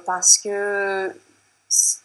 parce 0.06 0.38
que 0.38 1.12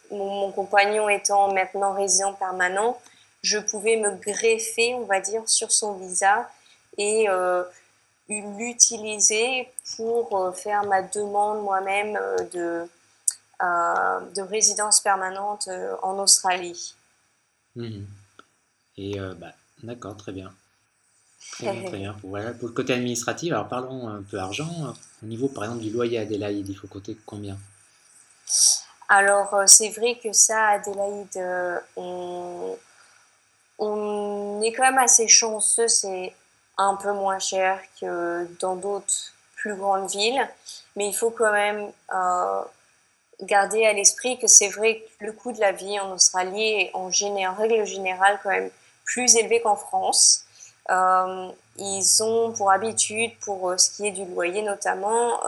mon, 0.09 0.51
compagnon 0.51 1.09
étant 1.09 1.53
maintenant 1.53 1.93
résident 1.93 2.33
permanent, 2.33 2.99
je 3.43 3.59
pouvais 3.59 3.97
me 3.97 4.15
greffer, 4.15 4.95
on 4.95 5.05
va 5.05 5.19
dire, 5.19 5.47
sur 5.47 5.71
son 5.71 5.93
visa 5.93 6.49
et 6.97 7.27
l'utiliser 8.39 9.69
pour 9.95 10.37
euh, 10.37 10.51
faire 10.51 10.83
ma 10.85 11.01
demande 11.01 11.63
moi-même 11.63 12.15
euh, 12.15 12.37
de, 12.53 12.89
euh, 13.61 14.19
de 14.35 14.41
résidence 14.41 15.01
permanente 15.01 15.69
en 16.01 16.17
Australie. 16.19 16.95
Mhm. 17.75 18.07
Et 18.97 19.19
bah, 19.37 19.53
d'accord, 19.83 20.17
très 20.17 20.31
bien. 20.31 20.53
Très 21.51 21.73
bien, 21.73 22.13
pour 22.13 22.37
le 22.37 22.73
côté 22.73 22.93
administratif, 22.93 23.51
alors 23.51 23.67
parlons 23.67 24.07
un 24.07 24.23
peu 24.23 24.39
argent. 24.39 24.93
Au 25.21 25.25
niveau, 25.25 25.47
par 25.47 25.65
exemple, 25.65 25.81
du 25.81 25.91
loyer 25.91 26.17
à 26.17 26.21
Adélaïde, 26.21 26.67
il 26.69 26.75
faut 26.75 26.87
compter 26.87 27.15
combien? 27.25 27.57
Alors, 29.09 29.53
c'est 29.67 29.89
vrai 29.89 30.17
que 30.23 30.31
ça, 30.33 30.69
Adélaïde, 30.69 31.43
on, 31.97 32.77
on 33.77 34.61
est 34.61 34.71
quand 34.71 34.83
même 34.83 34.97
assez 34.97 35.27
chanceux. 35.27 35.87
C'est 35.87 36.33
un 36.77 36.95
peu 36.95 37.11
moins 37.11 37.39
cher 37.39 37.79
que 37.99 38.47
dans 38.59 38.75
d'autres 38.75 39.33
plus 39.55 39.75
grandes 39.75 40.09
villes. 40.09 40.47
Mais 40.95 41.07
il 41.07 41.13
faut 41.13 41.29
quand 41.29 41.51
même 41.51 41.91
euh, 42.13 42.61
garder 43.41 43.85
à 43.85 43.93
l'esprit 43.93 44.37
que 44.39 44.47
c'est 44.47 44.69
vrai 44.69 45.03
que 45.19 45.25
le 45.25 45.33
coût 45.33 45.51
de 45.51 45.59
la 45.59 45.71
vie 45.71 45.99
en 45.99 46.11
Australie 46.11 46.81
est 46.81 46.91
en 46.93 47.09
règle 47.53 47.85
générale 47.85 48.39
quand 48.43 48.49
même 48.49 48.69
plus 49.05 49.35
élevé 49.35 49.61
qu'en 49.61 49.75
France. 49.75 50.45
Euh, 50.89 51.49
ils 51.77 52.23
ont 52.23 52.51
pour 52.51 52.71
habitude, 52.71 53.31
pour 53.41 53.69
euh, 53.69 53.77
ce 53.77 53.91
qui 53.91 54.07
est 54.07 54.11
du 54.11 54.25
loyer 54.25 54.61
notamment, 54.61 55.39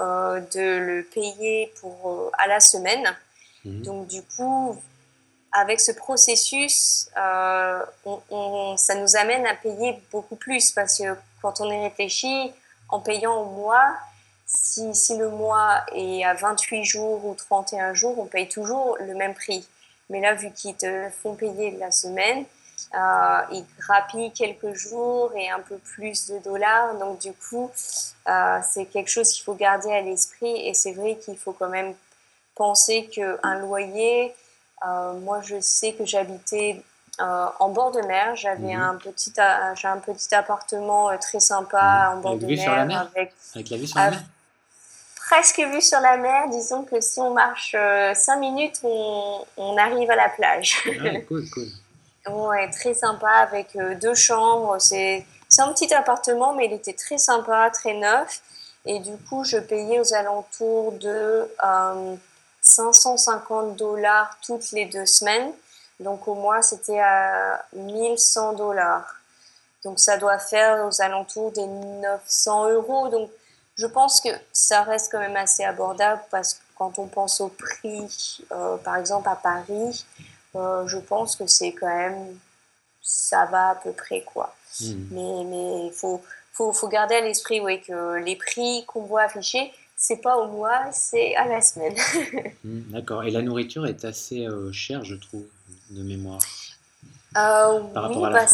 de 0.54 0.78
le 0.78 1.04
payer 1.14 1.74
pour, 1.82 2.32
à 2.38 2.48
la 2.48 2.60
semaine. 2.60 3.16
Mmh. 3.66 3.82
Donc 3.82 4.08
du 4.08 4.22
coup, 4.22 4.80
avec 5.54 5.80
ce 5.80 5.92
processus, 5.92 7.10
euh, 7.18 7.80
on, 8.06 8.76
ça 8.76 8.96
nous 8.96 9.16
amène 9.16 9.46
à 9.46 9.54
payer 9.54 10.02
beaucoup 10.12 10.36
plus 10.36 10.72
parce 10.72 10.98
que 10.98 11.16
quand 11.42 11.62
on 11.62 11.70
est 11.70 11.84
réfléchi, 11.84 12.52
en 12.90 13.00
payant 13.00 13.36
au 13.36 13.46
mois, 13.46 13.96
si, 14.46 14.94
si, 14.94 15.18
le 15.18 15.30
mois 15.30 15.84
est 15.96 16.24
à 16.24 16.34
28 16.34 16.84
jours 16.84 17.26
ou 17.26 17.36
31 17.36 17.94
jours, 17.94 18.20
on 18.20 18.26
paye 18.26 18.48
toujours 18.50 18.98
le 19.00 19.14
même 19.14 19.34
prix. 19.34 19.68
Mais 20.10 20.22
là, 20.22 20.34
vu 20.34 20.52
qu'ils 20.52 20.76
te 20.76 21.10
font 21.22 21.36
payer 21.36 21.72
la 21.78 21.92
semaine, 21.92 22.46
euh, 22.94 23.42
ils 23.52 23.66
grappillent 23.80 24.32
quelques 24.32 24.74
jours 24.74 25.32
et 25.36 25.50
un 25.50 25.60
peu 25.60 25.78
plus 25.78 26.30
de 26.30 26.38
dollars. 26.40 26.96
Donc, 27.00 27.20
du 27.20 27.34
coup, 27.34 27.72
euh, 28.28 28.60
c'est 28.64 28.86
quelque 28.86 29.10
chose 29.10 29.32
qu'il 29.32 29.44
faut 29.44 29.56
garder 29.56 29.92
à 29.92 30.02
l'esprit. 30.02 30.68
Et 30.68 30.74
c'est 30.74 30.94
vrai 30.94 31.18
qu'il 31.18 31.38
faut 31.38 31.54
quand 31.54 31.70
même 31.70 31.94
penser 32.56 33.10
qu'un 33.12 33.60
loyer, 33.60 34.34
euh, 34.86 35.14
moi, 35.14 35.42
je 35.44 35.60
sais 35.60 35.94
que 35.94 36.06
j'habitais 36.06 36.82
en 37.20 37.70
bord 37.70 37.92
de 37.92 38.02
mer. 38.02 38.36
J'avais 38.36 38.76
mhm. 38.76 38.82
un, 38.82 38.96
petit, 38.96 39.34
j'ai 39.76 39.88
un 39.88 39.98
petit 39.98 40.34
appartement 40.34 41.16
très 41.18 41.40
sympa 41.40 42.10
mhm. 42.10 42.18
en 42.18 42.22
bord 42.22 42.38
de 42.38 42.46
mer. 42.46 42.60
Sur 42.60 42.76
la 42.76 42.86
mer 42.86 43.10
avec, 43.16 43.34
la 43.70 43.78
vue 43.78 43.88
sur 43.88 44.00
la 44.00 44.12
mer 44.12 44.24
presque 45.30 45.60
vue 45.60 45.82
sur 45.82 46.00
la 46.00 46.18
mer. 46.18 46.50
Disons 46.50 46.84
que 46.84 47.00
si 47.02 47.20
on 47.20 47.34
marche 47.34 47.72
5 47.72 48.36
minutes, 48.40 48.82
on, 48.84 49.44
on, 49.58 49.78
arrive 49.78 50.12
à 50.12 50.16
la 50.16 50.30
plage. 50.30 50.84
Ah, 50.86 51.22
cool, 51.28 51.50
cool. 51.50 51.70
Ouais, 52.30 52.70
très 52.70 52.94
sympa 52.94 53.30
avec 53.30 53.76
euh, 53.76 53.96
deux 53.96 54.16
chambres. 54.16 54.78
C'est 54.80 55.26
un 55.58 55.74
petit 55.74 55.94
appartement, 55.94 56.54
mais 56.54 56.66
il 56.68 56.74
était 56.74 56.94
très 56.94 57.18
sympa, 57.18 57.70
très 57.72 57.94
neuf. 57.94 58.42
Et 58.86 59.00
du 59.00 59.18
coup, 59.18 59.44
je 59.44 59.58
payais 59.58 60.00
aux 60.00 60.14
alentours 60.14 60.94
de 60.94 61.50
550 62.62 63.66
euh, 63.66 63.76
dollars 63.76 64.38
toutes 64.46 64.72
les 64.72 64.86
deux 64.86 65.06
semaines. 65.06 65.52
Donc 66.00 66.28
au 66.28 66.36
mois, 66.36 66.62
c'était 66.62 67.00
à 67.00 67.66
1100 67.74 68.54
dollars. 68.54 69.16
Donc 69.84 70.00
ça 70.00 70.18
doit 70.18 70.40
faire 70.40 70.86
aux 70.86 71.02
alentours 71.02 71.52
des 71.52 71.66
900 71.66 72.70
euros. 72.70 73.10
Donc 73.10 73.30
je 73.76 73.88
pense 73.88 74.22
que 74.22 74.30
ça 74.52 74.84
reste 74.84 75.12
quand 75.12 75.20
même 75.20 75.36
assez 75.36 75.64
abordable 75.64 76.22
parce 76.32 76.54
que 76.54 76.60
quand 76.78 77.00
on 77.00 77.08
pense 77.08 77.42
au 77.42 77.50
prix, 77.50 78.46
euh, 78.52 78.78
par 78.78 78.98
exemple 78.98 79.30
à 79.30 79.36
Paris, 79.36 80.06
euh, 80.56 80.88
je 80.88 80.98
pense 80.98 81.36
que 81.36 81.48
c'est 81.48 81.72
quand 81.74 81.88
même, 81.88 82.38
ça 83.02 83.46
va 83.46 83.70
à 83.70 83.76
peu 83.76 83.92
près 83.92 84.22
quoi. 84.22 84.56
Hmm. 84.80 85.08
Mais 85.12 85.44
mais 85.46 85.92
faut, 85.92 86.22
faut, 86.52 86.72
faut 86.72 86.88
garder 86.88 87.16
à 87.16 87.22
l'esprit 87.22 87.60
oui, 87.62 87.82
que 87.82 88.16
les 88.16 88.36
prix 88.36 88.86
qu'on 88.86 89.04
voit 89.04 89.24
affichés, 89.24 89.72
c'est 89.96 90.18
pas 90.18 90.38
au 90.38 90.48
mois, 90.48 90.92
c'est 90.92 91.36
à 91.36 91.46
la 91.48 91.62
semaine. 91.62 91.96
Hmm, 92.64 92.92
d'accord. 92.92 93.26
Et 93.26 93.32
la 93.32 93.42
nourriture 93.42 93.86
est 93.86 94.06
assez 94.06 94.46
euh, 94.46 94.72
chère, 94.72 95.04
je 95.04 95.16
trouve, 95.16 95.44
de 95.90 96.02
mémoire. 96.02 96.40
Euh, 97.36 97.82
par 97.94 98.04
rapport 98.04 98.26
à 98.26 98.30
la 98.30 98.46
bah, 98.46 98.48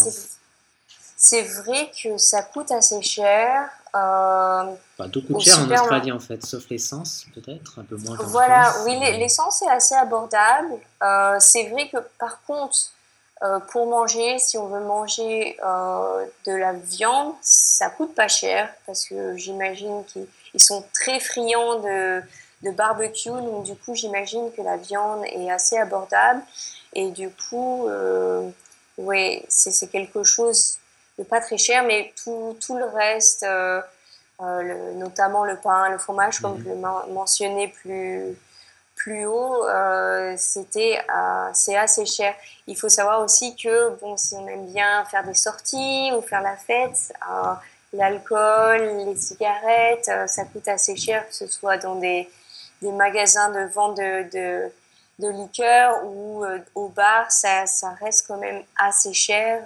C'est 1.15 1.43
vrai 1.43 1.91
que 2.01 2.17
ça 2.17 2.41
coûte 2.41 2.71
assez 2.71 2.99
cher. 3.03 3.69
Euh, 3.95 4.75
tout 5.11 5.25
coûte 5.25 5.41
cher 5.41 5.59
en 5.59 5.71
Australie 5.71 6.11
en 6.11 6.19
fait, 6.19 6.45
sauf 6.45 6.69
l'essence 6.69 7.25
peut-être, 7.33 7.79
un 7.79 7.83
peu 7.83 7.95
moins. 7.97 8.17
Voilà, 8.19 8.73
oui, 8.85 8.99
l'essence 9.17 9.61
est 9.63 9.69
assez 9.69 9.95
abordable. 9.95 10.73
Euh, 11.01 11.37
c'est 11.39 11.69
vrai 11.69 11.89
que 11.89 11.97
par 12.19 12.41
contre, 12.43 12.77
euh, 13.41 13.59
pour 13.71 13.87
manger, 13.87 14.37
si 14.37 14.57
on 14.57 14.67
veut 14.67 14.83
manger 14.83 15.57
euh, 15.65 16.25
de 16.45 16.51
la 16.51 16.73
viande, 16.73 17.33
ça 17.41 17.89
coûte 17.89 18.13
pas 18.13 18.27
cher 18.27 18.69
parce 18.85 19.05
que 19.05 19.35
j'imagine 19.37 20.03
qu'ils 20.05 20.61
sont 20.61 20.85
très 20.93 21.19
friands 21.19 21.79
de, 21.79 22.21
de, 22.63 22.71
barbecue, 22.71 23.29
donc 23.29 23.63
du 23.63 23.75
coup 23.75 23.95
j'imagine 23.95 24.51
que 24.55 24.61
la 24.61 24.77
viande 24.77 25.23
est 25.25 25.49
assez 25.49 25.77
abordable 25.77 26.41
et 26.93 27.09
du 27.11 27.29
coup, 27.29 27.87
oui, 28.97 29.43
c'est 29.47 29.89
quelque 29.89 30.23
chose 30.23 30.77
pas 31.23 31.41
très 31.41 31.57
cher, 31.57 31.83
mais 31.83 32.13
tout, 32.23 32.57
tout 32.65 32.77
le 32.77 32.85
reste, 32.85 33.43
euh, 33.43 33.81
euh, 34.41 34.93
notamment 34.93 35.43
le 35.43 35.57
pain, 35.57 35.89
le 35.89 35.97
fromage, 35.97 36.39
comme 36.39 36.57
mhm. 36.57 36.63
je 36.63 36.69
l'ai 36.69 37.13
mentionné 37.13 37.67
plus, 37.67 38.37
plus 38.95 39.25
haut, 39.25 39.65
euh, 39.65 40.33
c'était 40.37 40.99
c'est 41.53 41.77
assez 41.77 42.05
cher. 42.05 42.33
Il 42.67 42.77
faut 42.77 42.89
savoir 42.89 43.21
aussi 43.21 43.55
que 43.55 43.89
bon, 43.99 44.17
si 44.17 44.35
on 44.35 44.47
aime 44.47 44.67
bien 44.67 45.05
faire 45.05 45.23
des 45.23 45.33
sorties 45.33 46.11
ou 46.15 46.21
faire 46.21 46.41
la 46.41 46.55
fête, 46.55 47.13
l'alcool, 47.93 49.07
les 49.07 49.15
cigarettes, 49.15 50.11
ça 50.27 50.45
coûte 50.45 50.67
assez 50.67 50.95
cher, 50.95 51.27
que 51.27 51.33
ce 51.33 51.47
soit 51.47 51.77
dans 51.77 51.95
des, 51.95 52.29
des 52.81 52.91
magasins 52.91 53.49
de 53.49 53.71
vente 53.71 53.97
de, 53.97 54.29
de, 54.31 54.71
de 55.19 55.29
liqueurs 55.29 56.05
ou 56.05 56.45
au 56.75 56.87
bar, 56.89 57.31
ça, 57.31 57.65
ça, 57.65 57.95
reste 58.01 58.27
quand 58.27 58.37
même 58.37 58.63
assez 58.77 59.13
cher. 59.13 59.63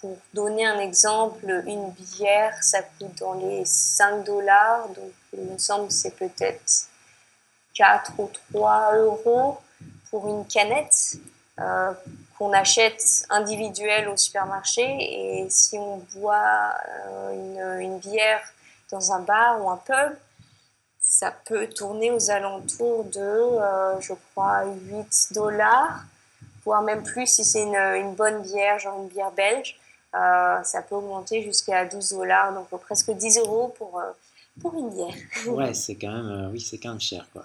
Pour 0.00 0.16
donner 0.34 0.66
un 0.66 0.78
exemple, 0.78 1.62
une 1.66 1.90
bière, 1.90 2.62
ça 2.62 2.82
coûte 2.82 3.18
dans 3.18 3.34
les 3.34 3.64
5 3.64 4.24
dollars, 4.24 4.88
donc 4.88 5.12
il 5.32 5.44
me 5.44 5.58
semble 5.58 5.88
que 5.88 5.94
c'est 5.94 6.14
peut-être 6.16 6.88
4 7.74 8.12
ou 8.18 8.30
3 8.52 8.96
euros 8.96 9.58
pour 10.10 10.28
une 10.28 10.46
canette 10.46 11.16
euh, 11.60 11.92
qu'on 12.38 12.52
achète 12.52 13.24
individuelle 13.30 14.08
au 14.08 14.16
supermarché. 14.16 14.82
Et 14.82 15.48
si 15.48 15.78
on 15.78 15.98
boit 16.14 16.74
euh, 17.08 17.78
une, 17.80 17.98
bière 17.98 18.42
dans 18.90 19.12
un 19.12 19.20
bar 19.20 19.64
ou 19.64 19.70
un 19.70 19.78
pub, 19.78 20.16
ça 21.00 21.30
peut 21.30 21.66
tourner 21.68 22.10
aux 22.10 22.30
alentours 22.30 23.04
de, 23.04 23.20
euh, 23.20 24.00
je 24.00 24.12
crois, 24.12 24.64
8 24.66 25.32
dollars, 25.32 26.04
voire 26.64 26.82
même 26.82 27.02
plus 27.02 27.26
si 27.26 27.44
c'est 27.44 27.62
une, 27.62 27.74
une, 27.74 28.14
bonne 28.14 28.42
bière, 28.42 28.78
genre 28.78 28.98
une 28.98 29.08
bière 29.08 29.30
belge. 29.30 29.78
Euh, 30.16 30.62
ça 30.62 30.82
peut 30.82 30.94
augmenter 30.94 31.42
jusqu'à 31.42 31.84
12 31.84 32.10
dollars, 32.10 32.54
donc 32.54 32.68
presque 32.80 33.10
10 33.10 33.38
euros 33.38 33.74
pour, 33.76 33.98
euh, 33.98 34.10
pour 34.60 34.74
une 34.74 34.90
bière. 34.90 35.14
ouais, 35.48 35.74
c'est 35.74 35.96
quand 35.96 36.10
même, 36.10 36.30
euh, 36.30 36.50
oui, 36.50 36.60
c'est 36.60 36.78
quand 36.78 36.90
même 36.90 37.00
cher, 37.00 37.26
quoi. 37.32 37.44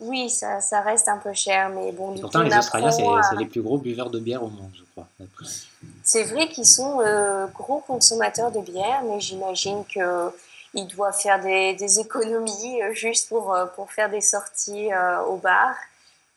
Oui, 0.00 0.28
ça, 0.28 0.60
ça, 0.60 0.80
reste 0.80 1.06
un 1.06 1.18
peu 1.18 1.32
cher, 1.32 1.68
mais 1.68 1.92
bon. 1.92 2.10
Du 2.10 2.20
Pourtant, 2.20 2.42
les 2.42 2.56
Australiens, 2.56 2.90
c'est 2.90 3.36
les 3.36 3.46
plus 3.46 3.62
gros 3.62 3.78
buveurs 3.78 4.10
de 4.10 4.18
bière 4.18 4.42
au 4.42 4.48
monde, 4.48 4.72
je 4.74 4.82
crois. 4.90 5.06
C'est 6.02 6.24
vrai 6.24 6.48
qu'ils 6.48 6.66
sont 6.66 6.98
gros 7.54 7.78
consommateurs 7.78 8.50
de 8.50 8.58
bière, 8.60 9.02
mais 9.04 9.20
j'imagine 9.20 9.84
qu'ils 9.84 10.88
doivent 10.88 11.16
faire 11.16 11.40
des, 11.40 11.74
des 11.74 12.00
économies 12.00 12.80
juste 12.94 13.28
pour, 13.28 13.56
pour 13.76 13.92
faire 13.92 14.10
des 14.10 14.22
sorties 14.22 14.88
au 15.28 15.36
bar. 15.36 15.76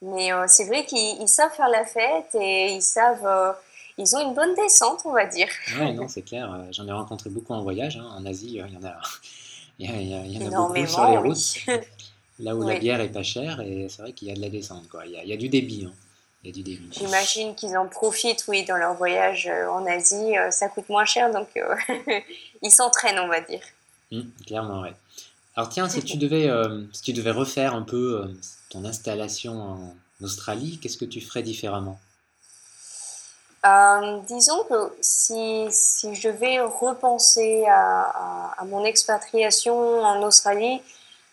Mais 0.03 0.29
c'est 0.45 0.65
vrai 0.65 0.85
qu'ils 0.85 1.27
savent 1.27 1.53
faire 1.53 1.69
la 1.69 1.85
fête 1.85 2.35
et 2.35 2.71
ils 2.71 2.83
savent 2.83 3.55
ils 3.97 4.15
ont 4.15 4.27
une 4.27 4.33
bonne 4.33 4.53
descente, 4.55 5.01
on 5.05 5.13
va 5.13 5.25
dire. 5.25 5.47
Oui, 5.79 5.93
non, 5.93 6.07
c'est 6.07 6.21
clair. 6.21 6.51
Euh, 6.51 6.65
j'en 6.71 6.87
ai 6.87 6.91
rencontré 6.91 7.29
beaucoup 7.29 7.53
en 7.53 7.61
voyage. 7.61 7.97
Hein. 7.97 8.07
En 8.17 8.25
Asie, 8.25 8.59
euh, 8.59 8.67
il 8.67 8.73
y 8.73 8.77
en 8.77 8.83
a, 8.83 8.95
il 9.79 9.87
y, 9.87 10.43
en 10.43 10.47
a 10.47 10.67
beaucoup 10.67 10.87
sur 10.87 11.09
les 11.09 11.17
routes. 11.17 11.83
Là 12.39 12.55
où 12.55 12.67
la 12.67 12.77
bière 12.77 12.99
est 12.99 13.11
pas 13.11 13.23
chère, 13.23 13.61
et 13.61 13.87
c'est 13.89 14.01
vrai 14.01 14.11
qu'il 14.11 14.27
y 14.27 14.31
a 14.31 14.35
de 14.35 14.41
la 14.41 14.49
descente. 14.49 14.89
Quoi. 14.89 15.05
Il, 15.05 15.13
y 15.13 15.33
a, 15.33 15.37
du 15.37 15.47
débit. 15.47 15.85
Hein. 15.85 15.93
Il 16.43 16.47
y 16.47 16.49
a 16.49 16.53
du 16.53 16.63
débit. 16.63 16.89
J'imagine 16.91 17.55
qu'ils 17.55 17.77
en 17.77 17.87
profitent, 17.87 18.43
oui, 18.49 18.65
dans 18.65 18.75
leur 18.75 18.95
voyage 18.95 19.47
euh, 19.47 19.69
en 19.69 19.85
Asie. 19.85 20.33
Ça 20.51 20.67
coûte 20.67 20.89
moins 20.89 21.05
cher, 21.05 21.31
donc 21.31 21.47
ils 22.61 22.71
s'entraînent, 22.71 23.19
on 23.19 23.29
va 23.29 23.39
dire. 23.39 23.61
Hum, 24.11 24.29
clairement, 24.45 24.81
oui. 24.81 24.89
Alors 25.55 25.69
tiens, 25.69 25.87
si 25.87 26.03
tu 26.03 26.17
devais, 26.17 26.49
si 26.91 27.01
tu 27.01 27.13
devais 27.13 27.31
refaire 27.31 27.73
un 27.73 27.83
peu 27.83 28.29
ton 28.69 28.83
installation 28.83 29.61
en 29.61 29.95
Australie, 30.21 30.79
qu'est-ce 30.81 30.97
que 30.97 31.05
tu 31.05 31.21
ferais 31.21 31.43
différemment? 31.43 31.97
Euh, 33.65 34.19
disons 34.27 34.63
que 34.65 34.95
si, 35.01 35.67
si, 35.71 36.13
je 36.13 36.29
vais 36.29 36.59
repenser 36.59 37.65
à, 37.67 38.53
à, 38.57 38.65
mon 38.65 38.83
expatriation 38.85 40.01
en 40.01 40.21
Australie, 40.21 40.81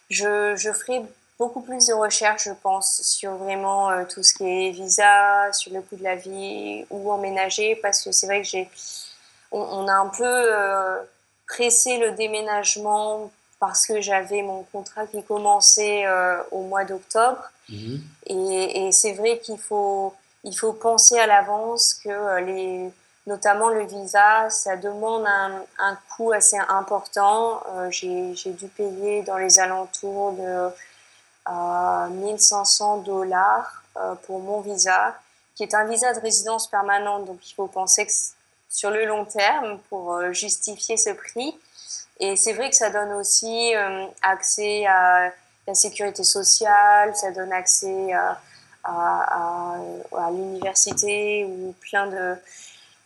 je, 0.09 0.55
je, 0.57 0.73
ferai 0.73 1.03
beaucoup 1.39 1.61
plus 1.61 1.87
de 1.87 1.93
recherches, 1.93 2.45
je 2.45 2.53
pense, 2.63 3.03
sur 3.03 3.33
vraiment 3.37 3.91
euh, 3.91 4.05
tout 4.09 4.23
ce 4.23 4.33
qui 4.35 4.45
est 4.45 4.71
visa, 4.71 5.53
sur 5.53 5.75
le 5.75 5.83
coût 5.83 5.97
de 5.97 6.05
la 6.05 6.17
vie, 6.17 6.87
où 6.91 7.13
emménager, 7.13 7.77
parce 7.77 8.03
que 8.03 8.13
c'est 8.13 8.27
vrai 8.27 8.41
que 8.41 8.49
j'ai, 8.49 8.71
on, 9.51 9.87
a 9.87 9.95
un 9.95 10.09
peu 10.09 10.25
euh, 10.25 11.03
pressé 11.47 11.99
le 11.99 12.13
déménagement 12.13 13.31
parce 13.61 13.87
que 13.87 14.01
j'avais 14.01 14.43
mon 14.43 14.63
contrat 14.73 15.07
qui 15.07 15.23
commençait 15.23 16.05
au 16.51 16.63
mois 16.63 16.85
d'octobre. 16.85 17.43
Mmh. 17.69 17.97
Et, 18.27 18.87
et 18.87 18.93
c'est 18.93 19.13
vrai 19.13 19.39
qu'il 19.39 19.59
faut 19.59 20.15
il 20.45 20.57
faut 20.57 20.73
penser 20.73 21.19
à 21.19 21.27
l'avance 21.27 21.95
que 21.95 22.09
euh, 22.09 22.41
les, 22.41 22.93
notamment 23.27 23.69
le 23.69 23.85
visa, 23.85 24.51
ça 24.51 24.77
demande 24.77 25.25
un, 25.27 25.63
un 25.79 25.99
coût 26.17 26.33
assez 26.33 26.59
important. 26.69 27.63
Euh, 27.77 27.91
J'ai 27.91 28.53
dû 28.53 28.67
payer 28.69 29.23
dans 29.23 29.39
les 29.39 29.61
alentours 29.61 30.33
de 30.33 30.71
euh, 31.49 32.07
1500 32.09 32.99
dollars 32.99 33.83
euh, 33.97 34.15
pour 34.27 34.41
mon 34.41 34.61
visa, 34.61 35.17
qui 35.55 35.65
est 35.65 35.75
un 35.75 35.85
visa 35.85 36.13
de 36.13 36.21
résidence 36.21 36.69
permanente. 36.69 37.25
Donc 37.25 37.49
il 37.49 37.55
faut 37.55 37.67
penser 37.67 38.07
que 38.07 38.13
sur 38.69 38.91
le 38.91 39.05
long 39.07 39.25
terme 39.25 39.79
pour 39.89 40.15
euh, 40.15 40.33
justifier 40.33 40.97
ce 40.97 41.11
prix. 41.11 41.59
Et 42.21 42.37
c'est 42.37 42.53
vrai 42.53 42.71
que 42.71 42.77
ça 42.77 42.91
donne 42.91 43.13
aussi 43.15 43.73
accès 44.23 44.87
à 44.87 45.33
la 45.67 45.75
sécurité 45.75 46.23
sociale, 46.23 47.17
ça 47.17 47.33
donne 47.33 47.53
accès 47.53 48.13
à 48.13 48.39
à, 48.85 49.77
à, 50.13 50.31
l'université 50.31 51.45
ou 51.45 51.75
plein 51.81 52.07
de 52.07 52.37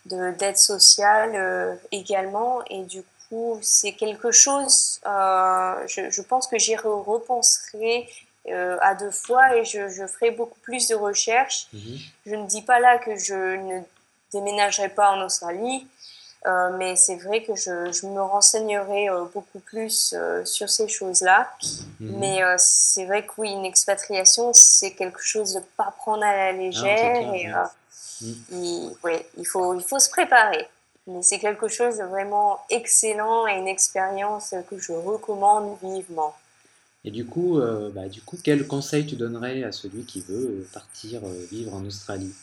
d'aides 0.06 0.56
sociales 0.56 1.32
euh, 1.34 1.74
également 1.90 2.62
et 2.70 2.82
du 2.82 3.02
coup, 3.28 3.58
c'est 3.60 3.92
quelque 3.92 4.30
chose, 4.30 5.00
euh, 5.04 5.74
je, 5.88 6.10
je, 6.10 6.22
pense 6.22 6.46
que 6.46 6.58
j'y 6.58 6.76
repenserai 6.76 8.08
euh, 8.48 8.78
à 8.80 8.94
deux 8.94 9.10
fois 9.10 9.56
et 9.56 9.64
je, 9.64 9.88
je, 9.88 10.06
ferai 10.06 10.30
beaucoup 10.30 10.58
plus 10.60 10.86
de 10.88 10.94
recherches. 10.94 11.66
Mhm. 11.72 11.98
Je 12.26 12.34
ne 12.36 12.46
dis 12.46 12.62
pas 12.62 12.78
là 12.78 12.98
que 12.98 13.16
je 13.16 13.56
ne 13.56 13.80
déménagerai 14.32 14.90
pas 14.90 15.10
en 15.10 15.22
Australie, 15.22 15.86
mais 16.78 16.96
c'est 16.96 17.16
vrai 17.16 17.42
que 17.42 17.54
je, 17.54 17.92
je 17.92 18.06
me 18.06 18.20
renseignerai 18.20 19.09
euh, 19.09 19.24
beaucoup 19.35 19.59
plus 19.59 20.14
euh, 20.16 20.44
sur 20.44 20.68
ces 20.70 20.88
choses-là. 20.88 21.50
Mhm. 22.00 22.18
Mais 22.18 22.40
c'est 22.59 23.04
vrai 23.06 23.26
que 23.26 23.32
oui, 23.38 23.50
une 23.50 23.64
expatriation, 23.64 24.52
c'est 24.52 24.92
quelque 24.92 25.22
chose 25.22 25.54
de 25.54 25.61
pas 25.76 25.94
prendre 25.98 26.24
à 26.24 26.37
la 26.37 26.52
légère. 26.52 27.35
et, 27.35 27.48
il, 28.50 28.90
il, 29.37 29.44
faut, 29.44 29.74
il 29.74 29.82
faut 29.82 29.98
se 29.98 30.09
préparer. 30.09 30.66
Mais 31.06 31.22
c'est 31.22 31.38
quelque 31.38 31.68
chose 31.68 31.98
de 31.98 32.04
vraiment 32.04 32.61
excellent 32.70 33.46
et 33.46 33.59
une 33.59 33.68
expérience 33.68 34.54
que 34.70 34.78
je 34.78 34.92
recommande 34.92 35.76
vivement. 35.82 36.35
Et 37.04 37.11
du 37.11 37.26
coup, 37.26 37.61
bah, 37.94 38.09
du 38.09 38.22
coup, 38.22 38.37
quel 38.42 38.66
conseil 38.66 39.06
tu 39.06 39.16
donnerais 39.16 39.62
à 39.62 39.70
celui 39.70 40.04
qui 40.04 40.20
veut 40.20 40.66
partir 40.72 41.20
vivre 41.50 41.74
en 41.74 41.85
Australie? 41.85 42.35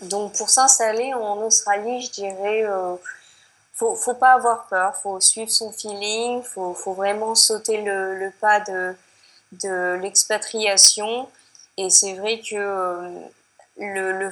Donc 0.00 0.36
pour 0.36 0.50
s'installer 0.50 1.14
en 1.14 1.38
Australie, 1.38 2.02
je 2.02 2.10
dirais, 2.10 2.64
euh, 2.64 2.96
faut, 3.74 3.94
faut 3.96 4.14
pas 4.14 4.32
avoir 4.32 4.66
peur, 4.66 4.96
faut 4.96 5.20
suivre 5.20 5.50
son 5.50 5.72
feeling, 5.72 6.42
faut, 6.42 6.74
faut 6.74 6.92
vraiment 6.92 7.34
sauter 7.34 7.82
le, 7.82 8.30
pas 8.40 8.60
de, 8.60 8.96
de 9.52 9.98
l'expatriation. 10.00 11.28
Et 11.76 11.90
c'est 11.90 12.14
vrai 12.14 12.40
que 12.40 12.54
euh, 12.54 13.08
le, 13.78 14.30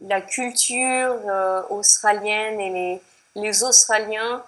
la 0.00 0.20
culture 0.20 1.16
euh, 1.28 1.62
australienne 1.70 2.60
et 2.60 2.70
les, 2.70 3.02
les 3.42 3.62
Australiens, 3.62 4.42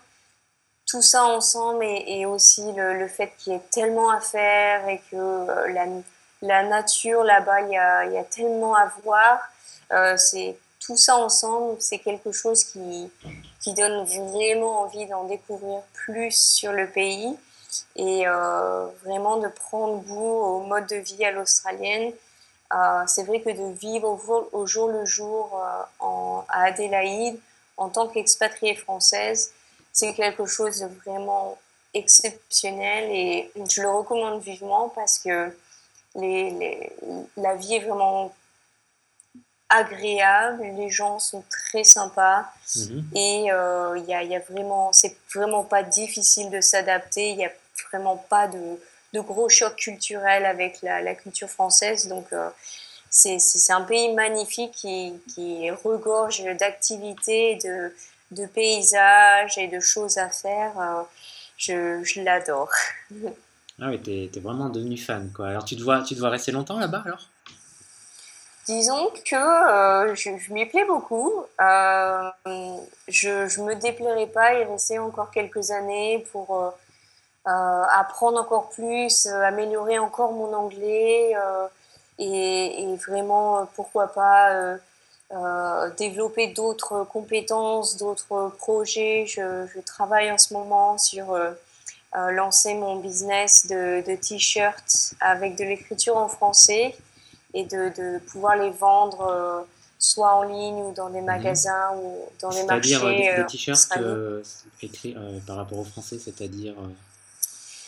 tout 0.87 1.03
ça 1.03 1.25
ensemble 1.25 1.85
et, 1.85 2.27
aussi 2.27 2.73
le, 2.73 2.99
le 2.99 3.07
fait 3.07 3.33
qu'il 3.39 3.53
y 3.53 3.57
ait 3.57 3.63
tellement 3.71 4.11
à 4.11 4.21
faire 4.21 4.89
et 4.89 5.01
que 5.11 5.17
euh, 5.17 5.69
la, 5.73 5.87
la 6.43 6.65
nature 6.65 7.23
là-bas, 7.23 7.61
il 7.63 7.71
y 7.71 7.77
a, 7.79 8.07
y 8.07 8.19
a 8.19 8.25
tellement 8.25 8.75
à 8.75 8.91
voir 9.05 9.39
c'est 10.17 10.57
tout 10.81 10.97
ça 10.97 11.17
ensemble, 11.17 11.77
c'est 11.81 11.99
quelque 11.99 12.33
chose 12.33 12.65
qui, 12.65 13.11
qui 13.61 13.75
donne 13.75 14.05
vraiment 14.05 14.81
envie 14.81 15.07
d'en 15.07 15.25
découvrir 15.25 15.83
plus 15.93 16.33
sur 16.33 16.73
le 16.73 16.89
pays 16.89 17.37
et 17.97 18.27
euh, 18.27 18.87
vraiment 19.05 19.37
de 19.37 19.49
prendre 19.49 20.03
goût 20.03 20.41
au 20.43 20.61
mode 20.61 20.87
de 20.87 20.97
vie 20.97 21.25
à 21.25 21.31
l'australienne. 21.31 22.13
Euh, 22.73 23.03
c'est 23.07 23.25
vrai 23.25 23.41
que 23.41 23.51
de 23.51 23.73
vivre 23.75 24.09
au, 24.53 24.67
jour, 24.67 24.89
le 24.89 25.05
jour 25.05 25.61
en, 25.99 26.45
à 26.49 26.65
Adélaïde 26.67 27.39
en 27.77 27.89
tant 27.89 28.09
qu'expatriée 28.09 28.75
française, 28.75 29.53
c'est 29.93 30.15
quelque 30.15 30.47
chose 30.47 30.81
de 30.81 30.87
vraiment 31.05 31.59
exceptionnel 31.95 33.11
et 33.11 33.51
je 33.69 33.83
le 33.83 33.91
recommande 33.91 34.41
vivement 34.43 34.89
parce 34.91 35.19
que 35.19 35.57
les, 36.15 36.93
la 37.37 37.55
vie 37.57 37.77
est 37.77 37.81
vraiment 37.81 38.33
agréable, 39.71 40.63
les 40.77 40.91
gens 40.91 41.19
sont 41.21 41.45
très 41.49 41.85
sympas 41.85 42.45
mhm. 42.77 43.05
et 43.15 43.45
il 43.45 43.53
euh, 43.53 43.99
y, 44.07 44.13
a, 44.13 44.23
y, 44.25 44.35
a, 44.35 44.41
vraiment, 44.41 44.93
c'est 44.93 45.17
vraiment 45.33 45.63
pas 45.63 45.85
difficile 45.85 46.51
de 46.51 46.61
s'adapter, 46.61 47.31
il 47.31 47.37
n'y 47.37 47.47
a 47.47 47.53
vraiment 47.91 48.17
pas 48.17 48.49
de, 48.49 48.81
de, 49.13 49.21
gros 49.21 49.49
chocs 49.49 49.77
culturels 49.77 50.45
avec 50.45 50.83
la, 50.83 51.01
la 51.01 51.15
culture 51.15 51.49
française. 51.49 52.09
Donc 52.09 52.27
euh, 52.33 52.51
c'est, 53.11 53.39
un 53.71 53.83
pays 53.83 54.13
magnifique 54.13 54.73
qui, 54.73 55.13
qui 55.33 55.71
regorge 55.71 56.43
d'activités, 56.59 57.57
de, 57.65 57.95
de, 58.33 58.47
paysages 58.47 59.57
et 59.57 59.69
de 59.69 59.79
choses 59.79 60.19
à 60.19 60.31
faire. 60.31 60.79
Euh, 60.81 61.03
je, 61.57 62.03
je 62.03 62.23
l'adore. 62.23 62.71
ah 63.81 63.89
oui, 63.89 64.01
t'es, 64.01 64.31
es 64.35 64.41
vraiment 64.41 64.69
devenu 64.69 64.97
fan 64.97 65.31
quoi. 65.33 65.49
Alors 65.49 65.65
tu 65.65 65.77
te 65.77 65.83
vois, 65.83 66.03
tu 66.03 66.17
te 66.17 66.21
vois 66.21 66.31
rester 66.31 66.51
longtemps 66.51 66.79
là-bas 66.79 67.03
alors? 67.05 67.29
Disons 68.71 69.11
que 69.25 69.35
euh, 69.35 70.15
je, 70.15 70.31
m'y 70.53 70.65
plais 70.65 70.85
beaucoup. 70.85 71.45
Euh, 71.61 72.31
je 73.09 73.61
ne 73.61 73.67
me 73.67 73.75
déplairai 73.75 74.29
pas 74.29 74.55
y 74.55 74.63
rester 74.63 74.97
encore 75.01 75.33
quelques 75.33 75.73
années 75.73 76.25
pour 76.31 76.57
euh, 77.49 77.83
apprendre 77.93 78.39
encore 78.39 78.69
plus, 78.69 79.27
améliorer 79.27 79.99
encore 79.99 80.31
mon 80.31 80.55
anglais 80.55 81.35
et, 82.21 82.97
vraiment, 83.05 83.67
pourquoi 83.75 84.07
pas, 84.07 84.77
développer 85.99 86.47
d'autres 86.47 87.03
compétences, 87.03 87.97
d'autres 87.97 88.53
projets. 88.57 89.25
Je, 89.27 89.67
je, 89.75 89.81
travaille 89.81 90.31
en 90.31 90.39
ce 90.39 90.55
moment 90.55 90.97
sur 90.97 91.37
lancer 92.15 92.75
mon 92.75 92.97
business 93.01 93.67
de, 93.67 94.05
de 94.07 94.15
t-shirts 94.15 95.15
avec 95.21 95.57
de 95.57 95.65
l'écriture 95.65 96.17
en 96.17 96.29
français 96.29 96.95
et 97.55 97.65
de, 97.65 97.93
de 97.97 98.19
pouvoir 98.27 98.57
les 98.57 98.71
vendre 98.71 99.23
euh, 99.23 99.61
soit 99.99 100.35
en 100.35 100.43
ligne 100.43 100.83
ou 100.83 100.93
dans 100.93 101.11
des 101.11 101.21
mhm. 101.21 101.27
magasins 101.27 101.91
ou 101.97 102.19
dans 102.41 102.51
des 102.51 102.63
marchés. 102.65 102.89
C'est-à-dire 102.91 103.07
des, 103.07 103.41
euh, 103.41 103.47
t-shirts 103.47 103.97
euh, 103.97 104.43
écrits 104.83 105.17
par 105.47 105.57
rapport 105.57 105.79
au 105.79 105.85
français, 105.85 106.19
c'est-à-dire 106.19 106.75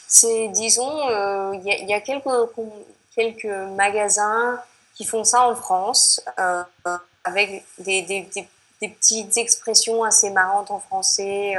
C'est, 0.08 0.48
disons, 0.48 1.08
il 1.54 1.62
y, 1.64 1.90
y, 1.90 1.94
a 1.94 2.00
quelques, 2.00 2.28
quelques 3.14 3.44
magasins 3.76 4.60
qui 4.94 5.04
font 5.04 5.24
ça 5.24 5.48
en 5.48 5.54
France 5.54 6.20
avec 7.24 7.64
des, 7.78 8.02
des, 8.02 8.28
des, 8.34 8.88
petites 8.88 9.36
expressions 9.36 10.02
assez 10.02 10.30
marrantes 10.30 10.72
en 10.72 10.80
français. 10.80 11.54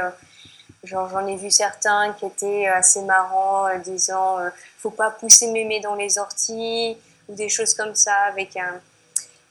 Genre, 0.84 1.08
j'en 1.08 1.26
ai 1.26 1.36
vu 1.36 1.50
certains 1.50 2.12
qui 2.12 2.26
étaient 2.26 2.66
assez 2.66 3.00
marrants, 3.00 3.66
disant 3.78 4.36
faut 4.78 4.90
pas 4.90 5.10
pousser 5.10 5.50
mémé 5.50 5.80
dans 5.80 5.94
les 5.94 6.18
orties 6.18 6.98
ou 7.28 7.34
des 7.34 7.48
choses 7.48 7.74
comme 7.74 7.94
ça 7.94 8.14
avec 8.28 8.56
un, 8.56 8.80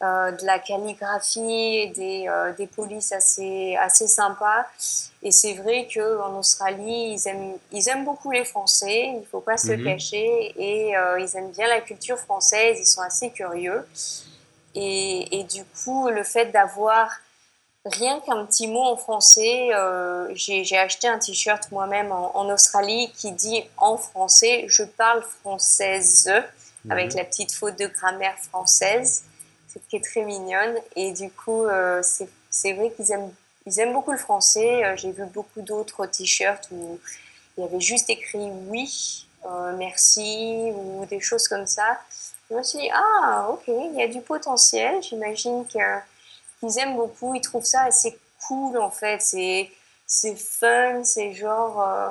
euh, 0.03 0.31
de 0.31 0.45
la 0.45 0.59
calligraphie 0.59 1.77
et 1.77 1.87
des, 1.95 2.25
euh, 2.27 2.51
des 2.53 2.67
polices 2.67 3.13
assez, 3.13 3.77
assez 3.79 4.07
sympas. 4.07 4.65
Et 5.21 5.31
c'est 5.31 5.53
vrai 5.53 5.87
qu'en 5.93 6.37
Australie, 6.37 7.13
ils 7.13 7.27
aiment, 7.29 7.53
ils 7.71 7.87
aiment 7.87 8.03
beaucoup 8.03 8.31
les 8.31 8.43
Français, 8.43 9.11
il 9.13 9.19
ne 9.19 9.25
faut 9.25 9.39
pas 9.39 9.55
se 9.55 9.71
mhm. 9.71 9.85
cacher, 9.85 10.53
et 10.57 10.97
euh, 10.97 11.21
ils 11.21 11.37
aiment 11.37 11.51
bien 11.51 11.67
la 11.69 11.79
culture 11.79 12.17
française, 12.17 12.77
ils 12.81 12.85
sont 12.85 13.01
assez 13.01 13.29
curieux. 13.29 13.87
Et, 14.75 15.39
et 15.39 15.43
du 15.45 15.63
coup, 15.63 16.09
le 16.09 16.23
fait 16.23 16.47
d'avoir 16.47 17.09
rien 17.85 18.19
qu'un 18.19 18.45
petit 18.45 18.67
mot 18.67 18.83
en 18.83 18.97
français, 18.97 19.69
j'ai 20.33 20.77
acheté 20.77 21.07
un 21.07 21.19
t-shirt 21.19 21.71
moi-même 21.71 22.11
en, 22.11 22.35
en, 22.35 22.49
Australie 22.49 23.09
qui 23.15 23.31
dit 23.31 23.63
en 23.77 23.95
français, 23.95 24.65
je 24.67 24.83
parle 24.83 25.23
française 25.41 26.29
avec 26.89 27.11
mhm. 27.11 27.17
la 27.17 27.25
petite 27.25 27.51
faute 27.53 27.77
de 27.79 27.87
grammaire 27.87 28.37
française, 28.39 29.23
qui 29.89 29.95
est 29.95 30.03
très 30.03 30.23
mignonne. 30.23 30.75
Et 30.95 31.11
du 31.11 31.29
coup, 31.29 31.65
euh, 31.65 32.01
c'est 32.49 32.73
vrai 32.73 32.91
qu'ils 32.91 33.11
aiment, 33.11 33.31
ils 33.65 33.79
aiment 33.79 33.93
beaucoup 33.93 34.11
le 34.11 34.17
français. 34.17 34.85
Euh, 34.85 34.95
j'ai 34.95 35.11
vu 35.11 35.25
beaucoup 35.25 35.61
d'autres 35.61 36.05
t-shirts 36.05 36.67
où 36.71 36.99
il 37.57 37.63
y 37.63 37.67
avait 37.67 37.79
juste 37.79 38.09
écrit 38.09 38.49
oui, 38.67 39.27
euh, 39.45 39.75
merci 39.77 40.71
ou 40.73 41.05
des 41.05 41.19
choses 41.19 41.47
comme 41.47 41.67
ça. 41.67 41.99
Je 42.49 42.55
me 42.55 42.63
suis 42.63 42.79
dit, 42.79 42.89
ah, 42.93 43.47
ok, 43.51 43.63
il 43.67 43.95
y 43.95 44.03
a 44.03 44.07
du 44.07 44.21
potentiel. 44.21 45.01
J'imagine 45.01 45.65
qu'ils 45.65 46.79
aiment 46.79 46.95
beaucoup, 46.95 47.33
ils 47.35 47.41
trouvent 47.41 47.65
ça 47.65 47.83
assez 47.83 48.17
cool 48.47 48.77
en 48.77 48.91
fait. 48.91 49.21
C'est 49.21 50.35
fun, 50.35 51.03
c'est 51.03 51.33
genre 51.33 51.81
euh, 51.81 52.09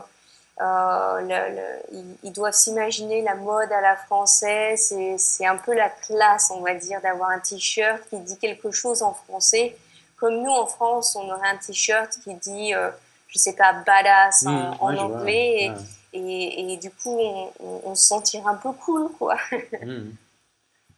le, 0.63 2.17
ils, 2.23 2.33
doivent 2.33 2.55
s'imaginer 2.55 3.23
la 3.23 3.35
mode 3.35 3.71
à 3.73 3.81
la 3.81 3.97
française. 3.97 4.95
C'est 5.19 5.47
un 5.47 5.57
peu 5.57 5.75
la 5.75 5.91
classe, 5.91 6.51
on 6.55 6.61
va 6.61 6.75
dire, 6.75 7.01
d'avoir 7.01 7.31
un 7.31 7.39
t-shirt 7.39 8.03
qui 8.09 8.19
dit 8.21 8.39
quelque 8.39 8.71
chose 8.71 9.03
en 9.03 9.15
français. 9.15 9.77
Comme 10.17 10.43
nous, 10.43 10.51
en 10.51 10.67
France, 10.67 11.17
on 11.17 11.29
aurait 11.31 11.49
un 11.49 11.57
t-shirt 11.57 12.19
qui 12.23 12.35
dit, 12.35 12.75
euh, 12.75 12.91
je 13.29 13.39
sais 13.39 13.55
pas, 13.55 13.73
badass 13.73 14.47
en, 14.47 14.93
mmh, 14.93 14.99
anglais. 14.99 15.73
Et, 16.13 16.73
et, 16.73 16.77
du 16.77 16.91
coup, 16.91 17.19
on, 17.59 17.95
se 17.95 18.05
sentira 18.05 18.51
un 18.51 18.57
peu 18.57 18.73
cool, 18.73 19.11
quoi. 19.19 19.37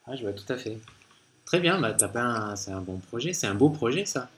Mmh. 0.07 0.17
je 0.17 0.23
vois 0.23 0.33
tout 0.33 0.53
à 0.53 0.59
fait. 0.59 0.77
Très 1.47 1.61
bien, 1.61 1.81
bah, 1.81 1.97
c'est 2.57 2.73
un 2.73 2.81
bon 2.81 2.99
projet, 2.99 3.33
c'est 3.33 3.47
un 3.47 3.55
beau 3.55 3.71
projet, 3.71 4.05
ça. 4.05 4.29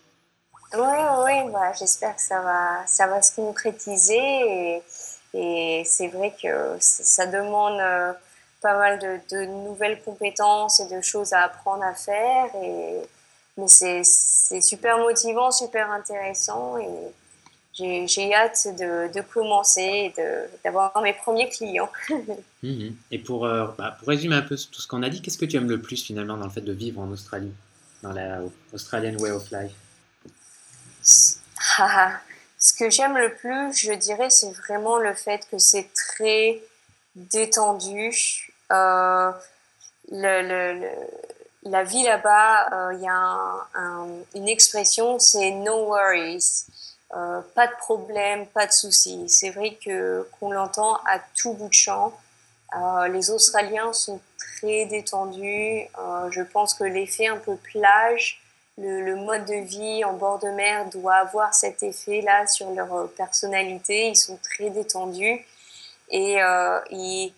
Oui, 0.74 0.98
oui, 1.24 1.50
bah, 1.52 1.72
j'espère 1.72 2.16
que 2.16 2.22
ça 2.22 2.40
va, 2.40 2.84
ça 2.86 3.06
va 3.06 3.22
se 3.22 3.34
concrétiser. 3.34 4.16
Et, 4.18 4.82
et 5.36 5.82
c'est 5.84 6.08
vrai 6.08 6.34
que 6.42 6.76
ça 6.80 7.26
demande 7.26 7.78
euh, 7.78 8.12
pas 8.62 8.76
mal 8.78 8.98
de, 8.98 9.44
nouvelles 9.44 10.00
compétences 10.02 10.80
et 10.80 10.88
de 10.88 11.00
choses 11.02 11.34
à 11.34 11.42
apprendre 11.42 11.82
à 11.84 11.94
faire. 11.94 12.46
Et, 12.62 13.00
mais 13.58 13.68
c'est 13.68 14.60
super 14.62 14.98
motivant, 14.98 15.50
super 15.50 15.90
intéressant. 15.90 16.78
Et 16.78 18.06
j'ai 18.06 18.34
hâte 18.34 18.66
de, 18.78 19.12
de, 19.12 19.20
commencer 19.20 20.12
et 20.16 20.22
d'avoir 20.64 20.98
mes 21.02 21.12
premiers 21.12 21.48
clients. 21.48 21.90
Mhm. 22.62 22.96
Et 23.12 23.18
pour, 23.18 23.44
euh, 23.44 23.68
bah, 23.78 23.96
pour 23.98 24.08
résumer 24.08 24.34
un 24.34 24.42
peu 24.42 24.56
tout 24.56 24.80
ce 24.80 24.88
qu'on 24.88 25.02
a 25.04 25.10
dit, 25.10 25.22
qu'est-ce 25.22 25.38
que 25.38 25.44
tu 25.44 25.56
aimes 25.56 25.68
le 25.68 25.80
plus 25.80 26.02
finalement 26.02 26.36
dans 26.36 26.46
le 26.46 26.50
fait 26.50 26.62
de 26.62 26.72
vivre 26.72 27.00
en 27.00 27.08
Australie, 27.10 27.52
dans 28.02 28.12
la 28.12 28.40
Australian 28.72 29.16
Way 29.18 29.30
of 29.30 29.50
Life? 29.52 29.72
Ah, 31.78 32.18
Ce 32.66 32.72
que 32.72 32.90
j'aime 32.90 33.16
le 33.16 33.32
plus, 33.32 33.72
je 33.74 33.92
dirais, 33.92 34.28
c'est 34.28 34.50
vraiment 34.50 34.98
le 34.98 35.14
fait 35.14 35.46
que 35.48 35.56
c'est 35.56 35.88
très 35.94 36.60
détendu. 37.14 38.52
Euh, 38.72 39.30
la 40.10 41.84
vie 41.84 42.02
là-bas, 42.02 42.72
euh, 42.72 42.94
il 42.94 43.02
y 43.02 43.08
a 43.08 43.66
une 44.34 44.48
expression, 44.48 45.20
c'est 45.20 45.52
no 45.52 45.86
worries. 45.86 46.66
Euh, 47.14 47.40
pas 47.54 47.68
de 47.68 47.74
problème, 47.78 48.48
pas 48.48 48.66
de 48.66 48.72
soucis. 48.72 49.28
C'est 49.28 49.50
vrai 49.50 49.78
que 49.82 50.28
qu'on 50.32 50.50
l'entend 50.50 50.96
à 51.06 51.20
tout 51.36 51.52
bout 51.52 51.68
de 51.68 51.74
champ. 51.74 52.18
Les 53.08 53.30
Australiens 53.30 53.92
sont 53.92 54.20
très 54.38 54.86
détendus. 54.86 55.86
je 56.30 56.42
pense 56.42 56.74
que 56.74 56.82
l'effet 56.82 57.28
un 57.28 57.38
peu 57.38 57.56
plage, 57.56 58.42
le, 58.78 59.16
mode 59.16 59.46
de 59.46 59.64
vie 59.64 60.04
en 60.04 60.14
bord 60.14 60.38
de 60.38 60.48
mer 60.48 60.88
doit 60.90 61.16
avoir 61.16 61.54
cet 61.54 61.82
effet-là 61.82 62.46
sur 62.46 62.70
leur 62.72 63.10
personnalité. 63.12 64.08
Ils 64.08 64.16
sont 64.16 64.38
très 64.42 64.70
détendus 64.70 65.44
et 66.10 66.36
ils 66.90 67.32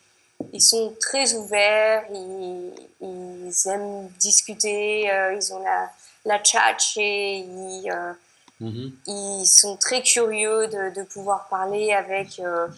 ils 0.52 0.62
sont 0.62 0.94
très 1.00 1.34
ouverts, 1.34 2.04
ils, 2.12 3.52
aiment 3.66 4.08
discuter, 4.18 5.10
euh, 5.10 5.34
ils 5.34 5.52
ont 5.52 5.62
la, 5.62 5.90
la 6.24 6.38
tchatch 6.38 6.96
et 6.96 7.38
ils, 7.38 7.90
euh, 7.90 8.12
mhm. 8.60 8.92
ils, 9.06 9.46
sont 9.46 9.76
très 9.76 10.02
curieux 10.02 10.68
de, 10.68 10.94
de 10.94 11.02
pouvoir 11.02 11.48
parler 11.48 11.92
avec 11.92 12.38
euh, 12.38 12.68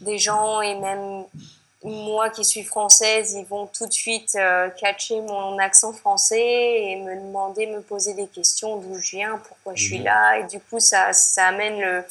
des 0.00 0.18
gens 0.18 0.60
et 0.60 0.74
même 0.76 1.24
moi 1.84 2.30
qui 2.30 2.44
suis 2.44 2.64
française, 2.64 3.34
ils 3.34 3.44
vont 3.44 3.66
tout 3.66 3.86
de 3.86 3.92
suite 3.92 4.38
catcher 4.80 5.20
mon 5.20 5.58
accent 5.58 5.92
français 5.92 6.40
et 6.40 6.96
me 6.96 7.14
demander, 7.14 7.66
me 7.66 7.80
poser 7.82 8.14
des 8.14 8.26
questions 8.26 8.78
d'où 8.78 8.94
je 8.98 9.16
viens, 9.16 9.38
pourquoi 9.46 9.74
je 9.74 9.84
suis 9.84 9.98
mhm. 9.98 10.04
là 10.04 10.38
et 10.38 10.44
du 10.44 10.58
coup 10.60 10.80
ça, 10.80 11.12
ça 11.12 11.48
amène 11.48 11.78
le 11.80 12.04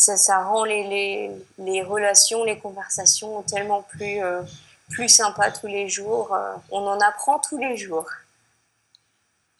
ça, 0.00 0.16
ça 0.16 0.42
rend 0.42 0.64
les, 0.64 0.88
les, 0.88 1.30
les, 1.58 1.82
relations, 1.82 2.42
les 2.42 2.58
conversations 2.58 3.42
tellement 3.42 3.82
plus, 3.82 4.22
euh, 4.22 4.40
plus 4.88 5.10
sympas 5.10 5.50
tous 5.50 5.66
les 5.66 5.90
jours. 5.90 6.32
Euh, 6.32 6.54
on 6.70 6.86
en 6.86 6.98
apprend 7.00 7.38
tous 7.38 7.58
les 7.58 7.76
jours. 7.76 8.08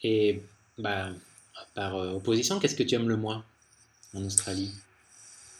Et 0.03 0.43
bah, 0.79 1.09
par 1.75 1.95
euh, 1.95 2.15
opposition, 2.15 2.59
qu'est-ce 2.59 2.75
que 2.75 2.83
tu 2.83 2.95
aimes 2.95 3.11
le 3.11 3.19
moins 3.19 3.45
en 4.15 4.25
Australie? 4.25 4.73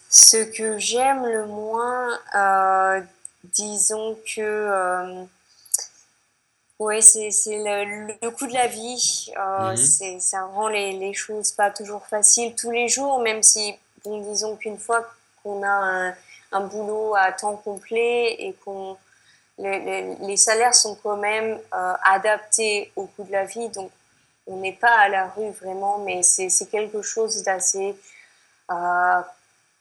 Ce 0.09 0.39
que 0.39 0.79
j'aime 0.79 1.27
le 1.27 1.45
moins, 1.45 2.19
disons 3.45 4.19
que... 4.35 5.27
Oui, 6.81 7.03
c'est 7.03 7.29
le, 7.47 8.07
le, 8.23 8.31
coût 8.31 8.47
de 8.47 8.55
la 8.55 8.67
vie. 8.67 9.31
Mhm. 9.37 10.19
Ça 10.19 10.45
rend 10.45 10.69
les, 10.69 10.93
les, 10.93 11.13
choses 11.13 11.53
pas 11.53 11.71
toujours 11.71 12.07
faciles 12.07 12.55
tous 12.55 12.71
les 12.71 12.89
jours, 12.89 13.21
même 13.21 13.43
si 13.43 13.75
disons 14.03 14.57
qu'une 14.57 14.79
fois 14.79 15.07
qu'on 15.43 15.63
a 15.63 16.15
un, 16.53 16.61
boulot 16.63 17.15
à 17.15 17.33
temps 17.33 17.57
complet 17.57 18.35
et 18.39 18.55
qu'on 18.65 18.97
les, 19.59 20.17
les, 20.23 20.37
salaires 20.39 20.75
sont 20.75 20.95
quand 21.03 21.19
même 21.19 21.61
euh, 21.75 21.93
adaptés 22.03 22.91
au 22.97 23.05
coût 23.05 23.25
de 23.25 23.33
la 23.33 23.45
vie, 23.45 23.69
donc 23.69 23.91
on 24.47 24.57
n'est 24.57 24.73
pas 24.73 25.01
à 25.01 25.09
la 25.11 25.29
rue 25.29 25.51
vraiment, 25.51 25.99
mais 25.99 26.23
c'est 26.23 26.71
quelque 26.71 27.03
chose 27.03 27.43
d'assez... 27.43 27.95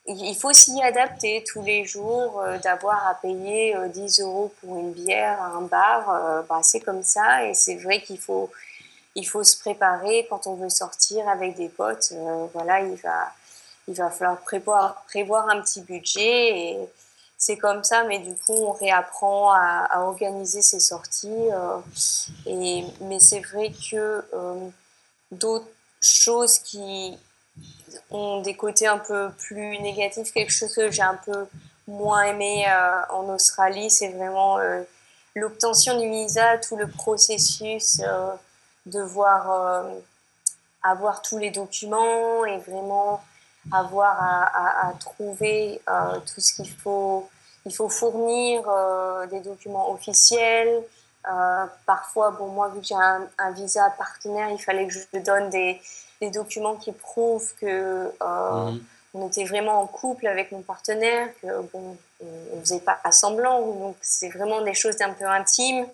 Euh, 0.09 0.13
il 0.13 0.35
faut 0.35 0.53
s'y 0.53 0.81
adapter 0.81 1.43
tous 1.45 1.61
les 1.61 1.85
jours, 1.85 2.41
euh, 2.41 2.57
d'avoir 2.59 3.07
à 3.07 3.15
payer 3.15 3.75
10 3.93 4.21
euros 4.21 4.53
pour 4.59 4.77
une 4.77 4.91
bière 4.91 5.41
à 5.41 5.47
un 5.47 5.61
bar, 5.61 6.43
bah, 6.49 6.59
c'est 6.63 6.79
comme 6.79 7.03
ça, 7.03 7.45
et 7.45 7.53
c'est 7.53 7.75
vrai 7.75 8.01
qu'il 8.01 8.19
faut, 8.19 8.49
il 9.15 9.27
faut 9.27 9.43
se 9.43 9.57
préparer 9.59 10.27
quand 10.29 10.47
on 10.47 10.55
veut 10.55 10.69
sortir 10.69 11.27
avec 11.27 11.55
des 11.55 11.69
potes. 11.69 12.13
voilà, 12.53 12.81
il 12.81 12.95
va, 12.95 13.31
il 13.87 13.95
va 13.95 14.09
falloir 14.09 14.39
prévoir, 14.41 15.03
prévoir 15.07 15.49
un 15.49 15.61
petit 15.61 15.81
budget 15.81 16.59
et 16.59 16.79
c'est 17.41 17.57
comme 17.57 17.85
ça, 17.85 18.03
mais 18.03 18.19
du 18.19 18.35
coup, 18.35 18.53
on 18.53 18.73
réapprend 18.73 19.53
à, 19.53 20.01
organiser 20.01 20.61
ses 20.61 20.81
sorties. 20.81 21.29
Euh, 21.29 21.77
mais 23.01 23.19
c'est 23.21 23.39
vrai 23.39 23.71
que 23.71 24.25
euh, 24.33 24.69
d'autres 25.31 25.69
choses 26.01 26.59
qui 26.59 27.17
ont 28.11 28.41
des 28.41 28.55
côtés 28.55 28.87
un 28.87 28.97
peu 28.97 29.29
plus 29.37 29.79
négatifs, 29.79 30.31
quelque 30.31 30.51
chose 30.51 30.73
que 30.73 30.91
j'ai 30.91 31.01
un 31.01 31.19
peu 31.25 31.47
moins 31.87 32.23
aimé 32.23 32.65
euh, 32.67 33.01
en 33.09 33.33
Australie, 33.33 33.89
c'est 33.89 34.09
vraiment 34.09 34.57
l'obtention 35.35 35.99
du 35.99 36.09
visa, 36.09 36.57
tout 36.57 36.75
le 36.75 36.87
processus, 36.87 38.01
devoir 38.85 39.85
avoir 40.83 41.21
tous 41.21 41.37
les 41.37 41.51
documents 41.51 42.45
et 42.45 42.57
vraiment 42.59 43.21
avoir 43.71 44.21
à, 44.21 44.93
trouver 44.99 45.81
euh, 45.89 46.19
tout 46.19 46.41
ce 46.41 46.53
qu'il 46.53 46.69
faut. 46.71 47.29
Il 47.65 47.73
faut 47.73 47.89
fournir 47.89 48.63
euh, 48.67 49.27
des 49.27 49.41
documents 49.41 49.91
officiels. 49.91 50.81
Euh, 51.29 51.65
parfois, 51.85 52.31
bon, 52.31 52.47
moi, 52.47 52.69
vu 52.69 52.79
que 52.79 52.87
j'ai 52.87 52.95
un, 52.95 53.51
visa 53.51 53.89
partenaire, 53.97 54.49
il 54.49 54.59
fallait 54.59 54.87
que 54.87 54.93
je 54.93 55.19
donne 55.19 55.49
des, 55.49 55.79
des 56.21 56.31
documents 56.31 56.75
qui 56.75 56.91
prouvent 56.91 57.53
que 57.59 58.05
mhm. 58.21 58.83
on 59.13 59.27
était 59.27 59.45
vraiment 59.45 59.81
en 59.81 59.87
couple 59.87 60.27
avec 60.27 60.51
mon 60.51 60.61
partenaire, 60.61 61.29
que 61.41 61.61
bon, 61.73 61.97
on 62.21 62.55
ne 62.57 62.61
faisait 62.61 62.81
pas 62.81 62.99
semblant. 63.11 63.61
Donc, 63.61 63.95
c'est 64.01 64.29
vraiment 64.29 64.61
des 64.61 64.73
choses 64.73 65.01
un 65.01 65.13
peu 65.13 65.25
intimes. 65.25 65.87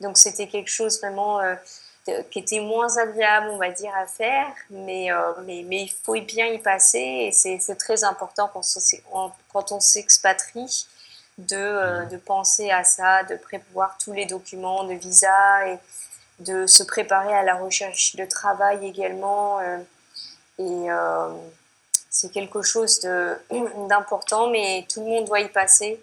Donc, 0.00 0.18
c'était 0.18 0.48
quelque 0.48 0.70
chose 0.70 0.98
vraiment 1.00 1.40
qui 2.30 2.38
était 2.38 2.60
moins 2.60 2.96
agréable, 2.98 3.48
on 3.50 3.56
va 3.56 3.70
dire, 3.70 3.92
à 3.96 4.06
faire, 4.06 4.52
mais, 4.70 5.10
euh, 5.10 5.32
mais, 5.46 5.64
mais, 5.66 5.82
il 5.84 5.92
faut 6.02 6.20
bien 6.20 6.46
y 6.46 6.58
passer 6.58 6.98
et 6.98 7.32
c'est 7.32 7.76
très 7.76 8.04
important 8.04 8.50
quand 8.52 9.72
on, 9.72 9.80
s'expatrie 9.80 10.86
de, 11.38 11.56
euh, 11.56 12.04
de, 12.04 12.16
penser 12.18 12.70
à 12.70 12.84
ça, 12.84 13.22
de 13.24 13.36
prévoir 13.36 13.96
tous 14.02 14.12
les 14.12 14.26
documents 14.26 14.84
de 14.84 14.94
visa 14.94 15.66
et 15.66 15.78
de 16.40 16.66
se 16.66 16.82
préparer 16.82 17.32
à 17.32 17.42
la 17.42 17.54
recherche 17.56 18.16
de 18.16 18.24
travail 18.24 18.86
également. 18.86 19.60
Euh, 19.60 19.78
et 20.58 20.86
c'est 22.10 22.30
quelque 22.30 22.62
chose 22.62 23.00
d'important, 23.88 24.48
mais 24.48 24.86
tout 24.92 25.00
le 25.00 25.06
monde 25.06 25.24
doit 25.24 25.40
y 25.40 25.48
passer. 25.48 26.00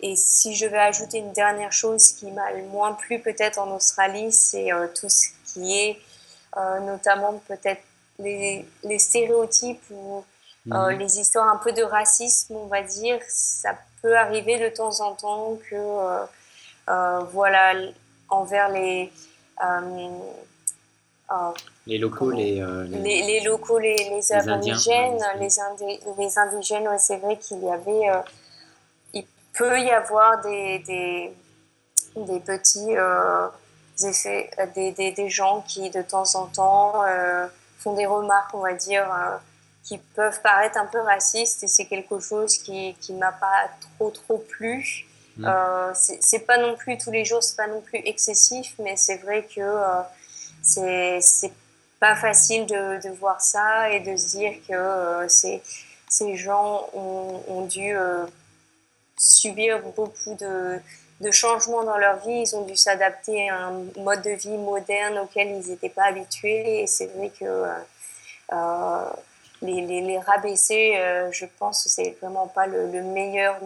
Et 0.00 0.16
si 0.16 0.56
je 0.56 0.66
vais 0.66 0.78
ajouter 0.78 1.18
une 1.18 1.32
dernière 1.32 1.72
chose 1.72 2.08
qui 2.08 2.30
m'a 2.32 2.50
le 2.50 2.64
moins 2.64 2.94
plu 2.94 3.20
peut-être 3.20 3.58
en 3.58 3.70
Australie, 3.70 4.32
c'est 4.32 4.70
tout 4.94 5.08
ce 5.08 5.28
qui 5.46 5.78
est 5.78 6.00
euh, 6.58 6.80
notamment 6.80 7.40
peut-être 7.48 7.82
les, 8.18 8.66
les, 8.84 8.98
stéréotypes 8.98 9.82
ou 9.90 10.22
euh, 10.70 10.90
mhm. 10.90 10.98
les 10.98 11.18
histoires 11.18 11.48
un 11.48 11.56
peu 11.56 11.72
de 11.72 11.82
racisme, 11.82 12.56
on 12.56 12.66
va 12.66 12.82
dire. 12.82 13.18
Ça 13.26 13.78
peut 14.02 14.16
arriver 14.16 14.58
de 14.58 14.74
temps 14.74 15.00
en 15.00 15.14
temps 15.14 15.58
que, 15.70 15.74
euh, 16.88 17.18
voilà, 17.32 17.72
envers 18.28 18.68
les 18.68 19.10
les 21.86 21.98
locaux, 21.98 22.30
les, 22.30 22.62
les, 22.88 23.22
les, 23.22 23.40
locaux, 23.40 23.78
les, 23.78 23.96
les, 23.96 24.32
indigènes, 24.32 25.18
les, 25.38 25.48
les 26.18 26.38
indigènes, 26.38 26.88
c'est 26.98 27.16
vrai 27.16 27.38
qu'il 27.38 27.62
y 27.62 27.70
avait, 27.70 28.22
il 29.14 29.24
peut 29.54 29.80
y 29.80 29.90
avoir 29.90 30.40
des, 30.42 30.78
des, 30.80 31.32
des 32.16 32.40
petits, 32.40 32.96
effets, 34.04 34.50
euh, 34.58 34.66
des, 34.74 34.92
des, 34.92 35.12
des, 35.12 35.28
gens 35.28 35.62
qui 35.66 35.90
de 35.90 36.02
temps 36.02 36.34
en 36.34 36.46
temps 36.46 37.04
euh, 37.06 37.46
font 37.78 37.94
des 37.94 38.06
remarques, 38.06 38.54
on 38.54 38.62
va 38.62 38.74
dire, 38.74 39.04
euh, 39.04 39.36
qui 39.84 39.98
peuvent 39.98 40.40
paraître 40.42 40.78
un 40.78 40.86
peu 40.86 41.00
racistes 41.00 41.64
et 41.64 41.66
c'est 41.66 41.86
quelque 41.86 42.20
chose 42.20 42.58
qui 42.58 42.94
qui 43.00 43.12
m'a 43.14 43.32
pas 43.32 43.68
trop 43.80 44.10
trop 44.10 44.38
plu. 44.38 45.06
Mmh. 45.38 45.48
c'est 45.94 46.46
pas 46.46 46.58
non 46.58 46.76
plus 46.76 46.98
tous 46.98 47.10
les 47.10 47.24
jours, 47.24 47.42
c'est 47.42 47.56
pas 47.56 47.66
non 47.66 47.80
plus 47.80 48.00
excessif, 48.04 48.74
mais 48.78 48.96
c'est 48.96 49.16
vrai 49.16 49.46
que 49.54 49.62
c'est 50.62 51.20
c'est 51.20 51.52
pas 52.00 52.16
facile 52.16 52.66
de, 52.66 53.08
voir 53.18 53.40
ça 53.40 53.90
et 53.90 54.00
de 54.00 54.14
se 54.16 54.36
dire 54.36 54.52
que 54.68 55.26
ces, 55.28 55.62
ces 56.08 56.36
gens 56.36 56.86
ont, 56.92 57.66
dû 57.66 57.94
subir 59.16 59.80
beaucoup 59.96 60.34
de, 60.34 60.80
de 61.22 61.30
changements 61.30 61.84
dans 61.84 61.96
leur 61.96 62.18
vie. 62.26 62.42
Ils 62.42 62.56
ont 62.56 62.66
dû 62.66 62.76
s'adapter 62.76 63.48
à 63.48 63.66
un 63.66 63.84
mode 63.96 64.22
de 64.22 64.30
vie 64.30 64.58
moderne 64.58 65.18
auquel 65.18 65.48
ils 65.48 65.70
n'étaient 65.70 65.88
pas 65.88 66.04
habitués. 66.04 66.82
Et 66.82 66.86
c'est 66.86 67.06
vrai 67.06 67.30
que 67.30 67.44
euh, 67.44 67.66
euh, 68.52 69.10
les, 69.62 70.02
les, 70.02 70.18
rabaisser, 70.18 70.96
euh, 70.96 71.30
je 71.30 71.46
pense 71.58 71.84
que 71.84 71.88
c'est 71.88 72.16
vraiment 72.20 72.48
pas 72.48 72.66
le, 72.66 73.02
meilleur, 73.02 73.58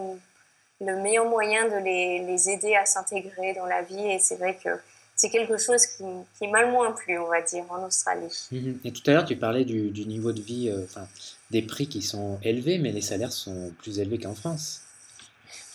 le 0.81 0.95
meilleur 0.97 1.25
moyen 1.25 1.67
de 1.67 1.83
les, 1.83 2.19
les 2.19 2.49
aider 2.49 2.75
à 2.75 2.85
s'intégrer 2.85 3.53
dans 3.53 3.65
la 3.65 3.81
vie. 3.81 4.11
Et 4.11 4.19
c'est 4.19 4.35
vrai 4.35 4.57
que 4.63 4.69
c'est 5.15 5.29
quelque 5.29 5.57
chose 5.57 5.85
qui, 5.85 6.03
qui 6.37 6.47
m'a 6.47 6.61
le 6.61 6.71
moins 6.71 6.91
plu, 6.91 7.17
on 7.17 7.27
va 7.27 7.41
dire, 7.41 7.65
en 7.69 7.83
Australie. 7.85 8.47
Mhm. 8.51 8.79
Et 8.83 8.91
tout 8.91 9.01
à 9.09 9.13
l'heure, 9.13 9.25
tu 9.25 9.35
parlais 9.35 9.65
du, 9.65 9.89
du 9.89 10.05
niveau 10.05 10.31
de 10.31 10.41
vie, 10.41 10.71
enfin, 10.83 11.07
des 11.51 11.61
prix 11.61 11.87
qui 11.87 12.01
sont 12.01 12.39
élevés, 12.43 12.77
mais 12.77 12.91
les 12.91 13.01
salaires 13.01 13.31
sont 13.31 13.73
plus 13.81 13.99
élevés 13.99 14.19
qu'en 14.19 14.35
France. 14.35 14.81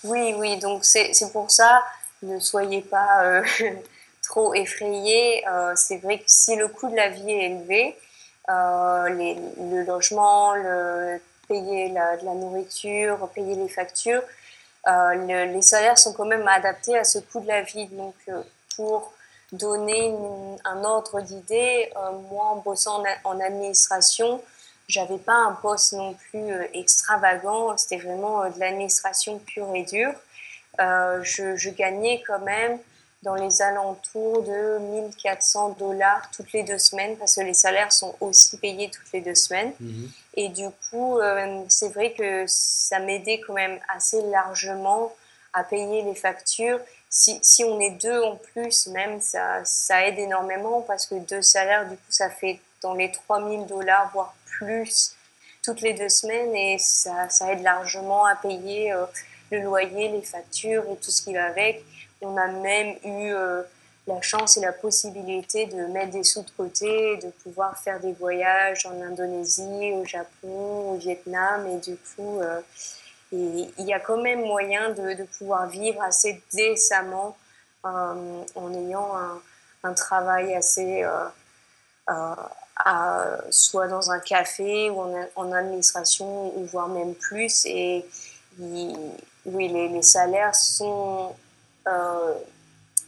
Oui, 0.05 0.35
oui, 0.37 0.59
donc 0.59 0.85
c'est 0.85 1.12
pour 1.33 1.51
ça, 1.51 1.83
ne 2.23 2.41
soyez 2.41 2.83
pas 2.83 3.25
euh, 3.25 3.43
trop 4.23 4.53
effrayés. 4.55 5.47
Euh, 5.49 5.73
c'est 5.77 5.99
vrai 5.99 6.19
que 6.19 6.25
si 6.27 6.57
le 6.57 6.69
coût 6.69 6.88
de 6.91 6.97
la 6.97 7.09
vie 7.09 7.31
est 7.31 7.51
élevé, 7.51 7.97
euh, 8.51 9.09
les, 9.11 9.37
le 9.61 9.85
logement, 9.85 10.55
le 10.55 11.21
payer 11.49 11.91
la, 11.91 12.17
de 12.17 12.25
la 12.25 12.35
nourriture, 12.35 13.29
payer 13.35 13.55
les 13.55 13.69
factures, 13.69 14.23
les 14.87 15.62
salaires 15.62 15.99
sont 15.99 16.12
quand 16.12 16.25
même 16.25 16.47
adaptés 16.49 16.97
à 16.97 17.05
ce 17.05 17.18
coût 17.18 17.40
de 17.40 17.49
la 17.49 17.62
vie. 17.62 17.87
Donc, 17.88 18.14
pour 18.77 19.12
donner 19.53 20.14
un 20.64 20.85
ordre 20.85 21.21
d'idée, 21.21 21.92
moi, 22.31 22.47
en 22.47 22.57
bossant 22.57 23.03
en, 23.25 23.40
administration, 23.40 24.42
j'avais 24.88 25.18
pas 25.18 25.35
un 25.35 25.53
poste 25.53 25.92
non 25.92 26.14
plus 26.14 26.53
extravagant, 26.75 27.77
c'était 27.77 28.03
vraiment 28.03 28.49
de 28.49 28.59
l'administration 28.59 29.38
pure 29.38 29.75
et 29.75 29.85
dure. 29.85 30.14
je, 30.79 31.57
je, 31.57 31.71
gagnais 31.71 32.23
quand 32.27 32.40
même 32.40 32.79
dans 33.23 33.35
les 33.37 33.63
alentours 33.63 34.43
de 34.43 34.79
1400 34.79 35.77
dollars 35.79 36.29
toutes 36.35 36.53
les 36.53 36.65
deux 36.65 36.79
semaines 36.79 37.17
parce 37.17 37.37
que 37.37 37.43
les 37.43 37.55
salaires 37.55 37.93
sont 37.93 38.17
aussi 38.21 38.57
payés 38.57 38.91
toutes 38.91 39.13
les 39.13 39.21
deux 39.21 39.35
semaines. 39.35 39.73
Mhm. 39.79 40.11
Et 40.35 40.49
du 40.49 40.69
coup, 40.91 41.19
euh, 41.19 41.63
c'est 41.69 41.91
vrai 41.91 42.13
que 42.13 42.45
ça 42.49 42.99
m'aidait 42.99 43.41
quand 43.47 43.53
même 43.53 43.79
assez 43.95 44.21
largement 44.23 45.13
à 45.53 45.63
payer 45.63 46.03
les 46.03 46.15
factures. 46.15 46.81
Si, 47.09 47.39
si, 47.43 47.63
on 47.63 47.79
est 47.79 47.91
deux 47.91 48.23
en 48.23 48.37
plus, 48.37 48.87
même, 48.89 49.21
ça, 49.21 49.65
ça 49.65 50.07
aide 50.07 50.19
énormément 50.19 50.81
parce 50.81 51.07
que 51.07 51.15
deux 51.17 51.43
salaires, 51.43 51.89
du 51.89 51.97
coup, 51.97 52.03
ça 52.09 52.31
fait 52.31 52.59
dans 52.81 52.95
les 52.95 53.13
3000 53.13 53.67
dollars, 53.67 54.11
voire 54.13 54.35
plus, 54.47 55.15
toutes 55.63 55.83
les 55.83 55.93
deux 55.93 56.09
semaines. 56.09 56.55
Et 56.57 56.79
ça, 56.79 57.29
ça 57.29 57.53
aide 57.53 57.63
largement 57.63 58.25
à 58.25 58.35
payer 58.35 58.93
euh, 58.93 59.05
le 59.51 59.61
loyer, 59.61 60.09
les 60.09 60.23
factures 60.23 60.85
et 60.91 60.97
tout 60.97 61.11
ce 61.11 61.23
qui 61.23 61.35
va 61.35 61.45
avec. 61.45 61.85
On 62.23 62.37
a 62.37 62.47
même 62.47 62.97
eu 63.05 63.35
euh, 63.35 63.63
la 64.07 64.21
chance 64.21 64.57
et 64.57 64.61
la 64.61 64.73
possibilité 64.73 65.67
de 65.67 65.87
mettre 65.87 66.13
des 66.13 66.23
sous 66.23 66.43
de 66.43 66.51
côté, 66.57 67.17
de 67.17 67.29
pouvoir 67.43 67.77
faire 67.79 67.99
des 68.01 68.13
voyages 68.13 68.87
en 68.87 69.01
Indonésie, 69.03 69.93
au 69.93 70.05
Japon, 70.05 70.93
au 70.93 70.97
Vietnam. 70.97 71.67
Et 71.67 71.79
du 71.79 71.97
coup, 71.97 72.41
euh, 72.41 72.61
il 73.33 73.71
y 73.79 73.93
a 73.93 73.99
quand 73.99 74.23
même 74.23 74.43
moyen 74.43 74.91
de, 74.91 75.25
pouvoir 75.39 75.67
vivre 75.67 76.03
assez 76.03 76.41
décemment 76.53 77.37
euh, 77.85 78.45
en 78.55 78.75
ayant 78.75 79.09
un, 79.83 79.93
travail 79.95 80.55
assez... 80.55 81.05
soit 83.51 83.89
dans 83.89 84.11
un 84.11 84.21
café 84.21 84.91
ou 84.91 85.01
en, 85.35 85.53
administration 85.53 86.57
ou 86.57 86.65
voire 86.67 86.89
même 86.89 87.15
plus 87.15 87.65
et 87.67 88.05
oui 88.59 89.69
les, 89.69 90.03
salaires 90.03 90.55
sont 90.55 91.35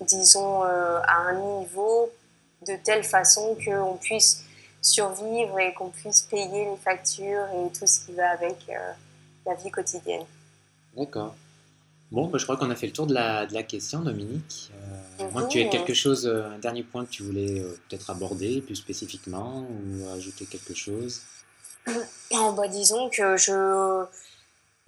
disons, 0.01 0.65
euh, 0.65 1.01
à 1.07 1.19
un 1.29 1.61
niveau 1.61 2.11
de 2.67 2.77
telle 2.83 3.05
façon 3.05 3.57
qu'on 3.65 3.97
puisse 3.97 4.45
survivre 4.81 5.59
et 5.59 5.73
qu'on 5.75 5.91
puisse 5.91 6.23
payer 6.23 6.67
les 6.67 6.77
factures 6.77 7.47
et 7.55 7.73
tout 7.79 7.87
ce 7.87 8.01
qui 8.07 8.13
va 8.13 8.31
avec 8.31 8.57
euh, 8.69 8.93
la 9.47 9.55
vie 9.55 9.71
quotidienne. 9.71 10.25
D'accord. 10.97 11.35
Bon, 12.11 12.27
bah, 12.27 12.39
je 12.39 12.45
crois 12.45 12.57
qu'on 12.57 12.71
a 12.71 12.77
fait 12.77 12.87
le 12.87 12.93
tour 12.93 13.07
de 13.07 13.15
la, 13.15 13.47
de 13.47 13.55
la 13.55 13.63
question, 13.63 14.01
Dominique. 14.01 14.71
Euh, 15.21 15.31
moi, 15.33 15.45
tu 15.45 15.61
as 15.63 15.69
quelque 15.69 15.95
chose, 15.95 16.27
un 16.27 16.59
dernier 16.59 16.83
point 16.83 17.05
que 17.05 17.11
tu 17.11 17.23
voulais 17.23 17.63
peut-être 17.89 18.11
aborder 18.11 18.61
plus 18.61 18.77
spécifiquement 18.77 19.67
ou 19.69 20.09
ajouter 20.15 20.47
quelque 20.47 20.75
chose? 20.75 21.23
Bah, 22.31 22.69
Disons 22.69 23.11
que 23.11 23.37
je, 23.37 24.05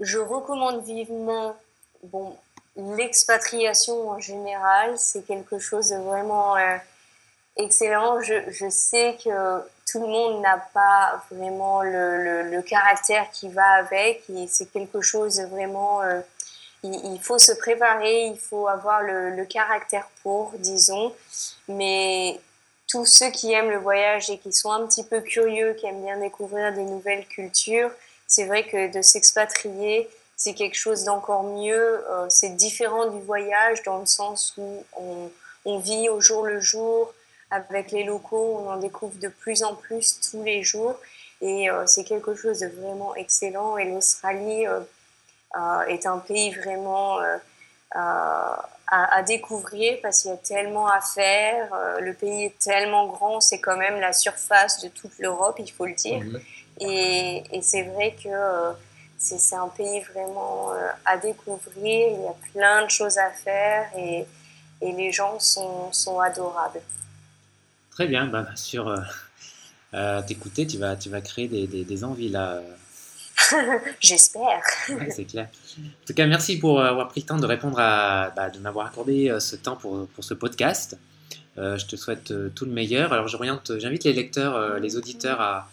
je 0.00 0.18
recommande 0.18 0.84
vivement, 0.84 1.56
bon, 2.02 2.36
l'expatriation 2.76 4.10
en 4.10 4.18
général, 4.18 4.98
c'est 4.98 5.26
quelque 5.26 5.58
chose 5.58 5.90
de 5.90 5.96
vraiment 5.96 6.56
euh, 6.56 6.76
excellent. 7.56 8.20
Je, 8.20 8.68
sais 8.68 9.16
que 9.24 9.60
tout 9.90 10.00
le 10.00 10.08
monde 10.08 10.42
n'a 10.42 10.58
pas 10.74 11.24
vraiment 11.30 11.82
le, 11.82 12.42
le, 12.42 12.62
caractère 12.62 13.30
qui 13.30 13.48
va 13.48 13.66
avec 13.74 14.22
et 14.28 14.46
c'est 14.48 14.70
quelque 14.70 15.00
chose 15.00 15.36
de 15.36 15.46
vraiment... 15.46 16.02
Euh, 16.02 16.20
il, 16.82 17.18
faut 17.20 17.38
se 17.38 17.52
préparer, 17.52 18.26
il 18.26 18.38
faut 18.38 18.68
avoir 18.68 19.02
le, 19.02 19.30
le, 19.30 19.44
caractère 19.44 20.08
pour, 20.22 20.52
disons. 20.58 21.12
Mais 21.66 22.38
tous 22.88 23.06
ceux 23.06 23.30
qui 23.30 23.52
aiment 23.52 23.70
le 23.70 23.78
voyage 23.78 24.30
et 24.30 24.38
qui 24.38 24.52
sont 24.52 24.70
un 24.70 24.86
petit 24.86 25.02
peu 25.02 25.20
curieux, 25.20 25.74
qui 25.74 25.86
aiment 25.86 26.02
bien 26.02 26.18
découvrir 26.18 26.72
des 26.72 26.84
nouvelles 26.84 27.26
cultures, 27.26 27.90
c'est 28.28 28.44
vrai 28.44 28.64
que 28.64 28.92
de 28.92 29.02
s'expatrier, 29.02 30.08
c'est 30.36 30.52
quelque 30.52 30.76
chose 30.76 31.04
d'encore 31.04 31.42
mieux. 31.42 32.04
Euh, 32.10 32.26
c'est 32.28 32.50
différent 32.50 33.06
du 33.06 33.20
voyage 33.20 33.82
dans 33.82 33.98
le 33.98 34.06
sens 34.06 34.54
où 34.58 34.84
on, 34.96 35.30
on, 35.64 35.78
vit 35.78 36.08
au 36.10 36.20
jour 36.20 36.44
le 36.44 36.60
jour 36.60 37.12
avec 37.50 37.90
les 37.90 38.04
locaux, 38.04 38.60
on 38.60 38.70
en 38.70 38.76
découvre 38.76 39.18
de 39.18 39.28
plus 39.28 39.62
en 39.62 39.74
plus 39.74 40.20
tous 40.20 40.42
les 40.42 40.62
jours 40.62 40.98
et 41.40 41.70
euh, 41.70 41.86
c'est 41.86 42.04
quelque 42.04 42.34
chose 42.34 42.60
de 42.60 42.66
vraiment 42.66 43.14
excellent. 43.14 43.78
Et 43.78 43.86
l'Australie 43.86 44.66
euh, 44.66 45.82
est 45.88 46.06
un 46.06 46.18
pays 46.18 46.50
vraiment 46.50 47.18
à, 47.92 48.68
à, 48.88 49.22
découvrir 49.22 49.98
parce 50.02 50.22
qu'il 50.22 50.30
y 50.30 50.34
a 50.34 50.36
tellement 50.36 50.86
à 50.86 51.00
faire. 51.00 51.72
le 52.00 52.12
pays 52.12 52.46
est 52.46 52.58
tellement 52.58 53.06
grand, 53.06 53.40
c'est 53.40 53.60
quand 53.60 53.76
même 53.76 54.00
la 54.00 54.12
surface 54.12 54.82
de 54.82 54.88
toute 54.88 55.18
l'Europe, 55.18 55.56
il 55.58 55.70
faut 55.72 55.86
le 55.86 55.94
dire. 55.94 56.22
Et, 56.80 57.42
et 57.52 57.62
c'est 57.62 57.84
vrai 57.84 58.14
que 58.22 58.74
c'est 59.18 59.56
un 59.56 59.68
pays 59.68 60.00
vraiment 60.12 60.72
euh, 60.72 60.88
à 61.04 61.16
découvrir. 61.16 62.08
Il 62.10 62.20
y 62.22 62.26
a 62.26 62.34
plein 62.52 62.84
de 62.84 62.90
choses 62.90 63.18
à 63.18 63.30
faire 63.30 63.88
et, 63.96 64.26
et 64.80 64.92
les 64.92 65.12
gens 65.12 65.38
sont, 65.40 65.92
sont, 65.92 66.20
adorables. 66.20 66.80
Très 67.90 68.06
bien, 68.06 68.26
bah, 68.26 68.46
sûr, 68.54 68.88
euh, 68.88 68.98
euh, 69.94 70.22
t'écouter, 70.22 70.66
tu 70.66 70.78
vas, 70.78 70.96
tu 70.96 71.08
vas 71.08 71.20
créer 71.20 71.48
des, 71.48 71.66
des, 71.66 72.04
envies 72.04 72.28
là. 72.28 72.60
J'espère. 74.00 74.62
c'est 75.10 75.24
clair. 75.24 75.48
En 75.78 76.06
tout 76.06 76.14
cas, 76.14 76.26
merci 76.26 76.58
pour 76.58 76.80
avoir 76.80 77.08
pris 77.08 77.20
le 77.20 77.26
temps 77.26 77.38
de 77.38 77.46
répondre 77.46 77.78
à, 77.78 78.30
bah, 78.36 78.50
de 78.50 78.58
m'avoir 78.58 78.86
accordé 78.86 79.34
ce 79.40 79.56
temps 79.56 79.76
pour, 79.76 80.06
pour 80.08 80.24
ce 80.24 80.34
podcast. 80.34 80.98
je 81.56 81.86
te 81.86 81.96
souhaite 81.96 82.32
tout 82.54 82.64
le 82.64 82.72
meilleur. 82.72 83.12
Alors, 83.12 83.28
j'oriente, 83.28 83.72
j'invite 83.78 84.04
les 84.04 84.12
lecteurs, 84.12 84.78
les 84.78 84.96
auditeurs 84.96 85.40
à, 85.40 85.68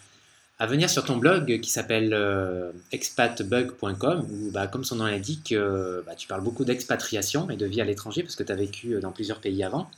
à 0.59 0.67
venir 0.67 0.89
sur 0.89 1.03
ton 1.03 1.17
blog 1.17 1.59
qui 1.61 1.69
s'appelle 1.69 2.13
euh, 2.13 2.71
expatbug.com 2.91 4.27
où, 4.29 4.51
bah, 4.51 4.67
comme 4.67 4.83
son 4.83 4.97
nom 4.97 5.05
l'indique, 5.05 5.51
euh, 5.51 6.01
bah, 6.05 6.15
tu 6.15 6.27
parles 6.27 6.41
beaucoup 6.41 6.63
d'expatriation 6.63 7.49
et 7.49 7.55
de 7.55 7.65
vie 7.65 7.81
à 7.81 7.85
l'étranger 7.85 8.23
parce 8.23 8.35
que 8.35 8.43
tu 8.43 8.51
as 8.51 8.55
vécu 8.55 8.93
euh, 8.93 8.99
dans 8.99 9.11
plusieurs 9.11 9.39
pays 9.39 9.63
avant. 9.63 9.89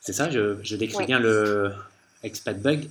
C'est 0.00 0.12
ça, 0.12 0.30
je, 0.30 0.76
décris 0.76 1.04
bien 1.04 1.18
le 1.18 1.74
expatbug 2.22 2.88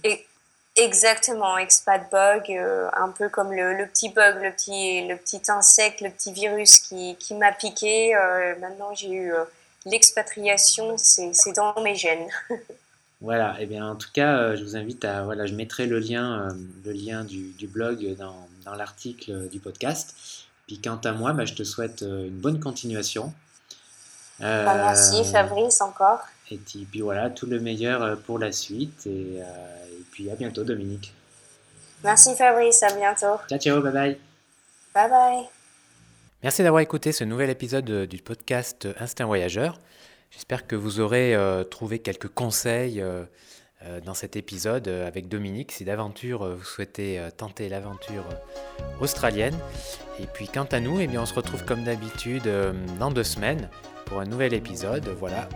Exactement, 0.76 1.58
expatbug, 1.58 2.52
un 2.52 3.10
peu 3.10 3.28
comme 3.28 3.52
le, 3.52 3.86
petit 3.88 4.10
bug, 4.10 4.42
le 4.42 4.52
petit, 4.52 5.08
le 5.08 5.18
petit 5.18 5.42
insecte, 5.50 6.02
le 6.02 6.10
petit 6.12 6.32
virus 6.32 6.78
qui, 6.78 7.16
qui 7.20 7.34
m'a 7.34 7.52
piqué. 7.52 8.14
maintenant, 8.62 8.94
j'ai 8.94 9.12
eu 9.12 9.34
l'expatriation, 9.86 10.96
c'est 10.98 11.52
dans 11.56 11.82
mes 11.82 11.96
gènes. 11.96 12.30
Voilà, 13.22 13.60
et 13.60 13.64
eh 13.64 13.66
bien 13.66 13.86
en 13.86 13.96
tout 13.96 14.08
cas, 14.14 14.38
euh, 14.38 14.56
je 14.56 14.64
vous 14.64 14.78
invite 14.78 15.04
à, 15.04 15.24
voilà, 15.24 15.46
je 15.46 15.54
mettrai 15.54 15.88
le 15.88 16.00
lien, 16.00 16.40
euh, 16.40 16.54
le 16.86 16.92
lien 16.94 17.26
du, 17.26 17.54
blog 17.68 18.16
dans, 18.18 18.48
dans 18.64 18.76
l'article 18.76 19.50
du 19.50 19.60
podcast. 19.60 20.16
Puis 20.68 20.80
quant 20.80 21.00
à 21.04 21.12
moi, 21.12 21.34
bah, 21.34 21.44
je 21.44 21.54
te 21.54 21.64
souhaite 21.64 22.04
euh, 22.04 22.28
une 22.28 22.40
bonne 22.40 22.62
continuation. 22.62 23.34
Bah, 24.40 24.74
merci 24.74 25.26
Fabrice 25.26 25.82
encore. 25.82 26.22
Et 26.50 26.58
puis, 26.58 27.02
voilà, 27.02 27.30
tout 27.30 27.46
le 27.46 27.60
meilleur 27.60 28.18
pour 28.22 28.40
la 28.40 28.54
suite. 28.54 29.06
Et, 29.06 29.40
et, 29.40 30.04
puis 30.12 30.32
à 30.32 30.36
bientôt 30.36 30.64
Dominique. 30.64 31.14
Merci 32.06 32.34
Fabrice, 32.38 32.82
à 32.84 32.94
bientôt. 32.94 33.38
Ciao, 33.50 33.60
ciao, 33.60 33.82
bye 33.82 33.92
bye. 33.92 34.18
Bye 34.96 35.10
bye. 35.10 35.44
Merci 36.42 36.64
d'avoir 36.64 36.82
écouté 36.82 37.12
ce 37.12 37.26
nouvel 37.26 37.50
épisode 37.50 38.06
du 38.06 38.18
podcast 38.20 38.88
Instinct 38.98 39.26
Voyageur. 39.26 39.78
J'espère 40.32 40.68
que 40.68 40.76
vous 40.76 41.00
aurez 41.00 41.36
euh, 41.36 41.64
trouvé 41.64 42.00
quelques 42.00 42.28
conseils 42.28 43.02
euh, 43.02 43.24
euh, 43.84 44.00
dans 44.02 44.14
cet 44.14 44.36
épisode 44.36 44.88
avec 44.88 45.28
Dominique 45.28 45.72
si 45.72 45.86
d'aventure 45.86 46.56
vous 46.56 46.64
souhaitez 46.64 47.20
tenter 47.38 47.70
l'aventure 47.70 48.26
australienne. 49.00 49.58
Et 50.20 50.26
puis 50.26 50.48
quant 50.48 50.68
à 50.72 50.80
nous, 50.80 51.00
eh 51.00 51.08
bien, 51.08 51.22
on 51.22 51.26
se 51.26 51.34
retrouve 51.34 51.64
comme 51.66 51.84
d'habitude 51.84 52.50
dans 53.00 53.12
deux 53.12 53.24
semaines 53.24 53.70
pour 54.06 54.20
un 54.20 54.26
nouvel 54.26 54.54
épisode. 54.54 55.08
Voilà, 55.20 55.48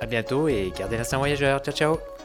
à 0.00 0.06
bientôt 0.06 0.48
et 0.48 0.72
gardez 0.76 0.96
l'instant 0.96 1.18
voyageur. 1.18 1.60
Ciao 1.60 1.74
ciao 1.74 2.21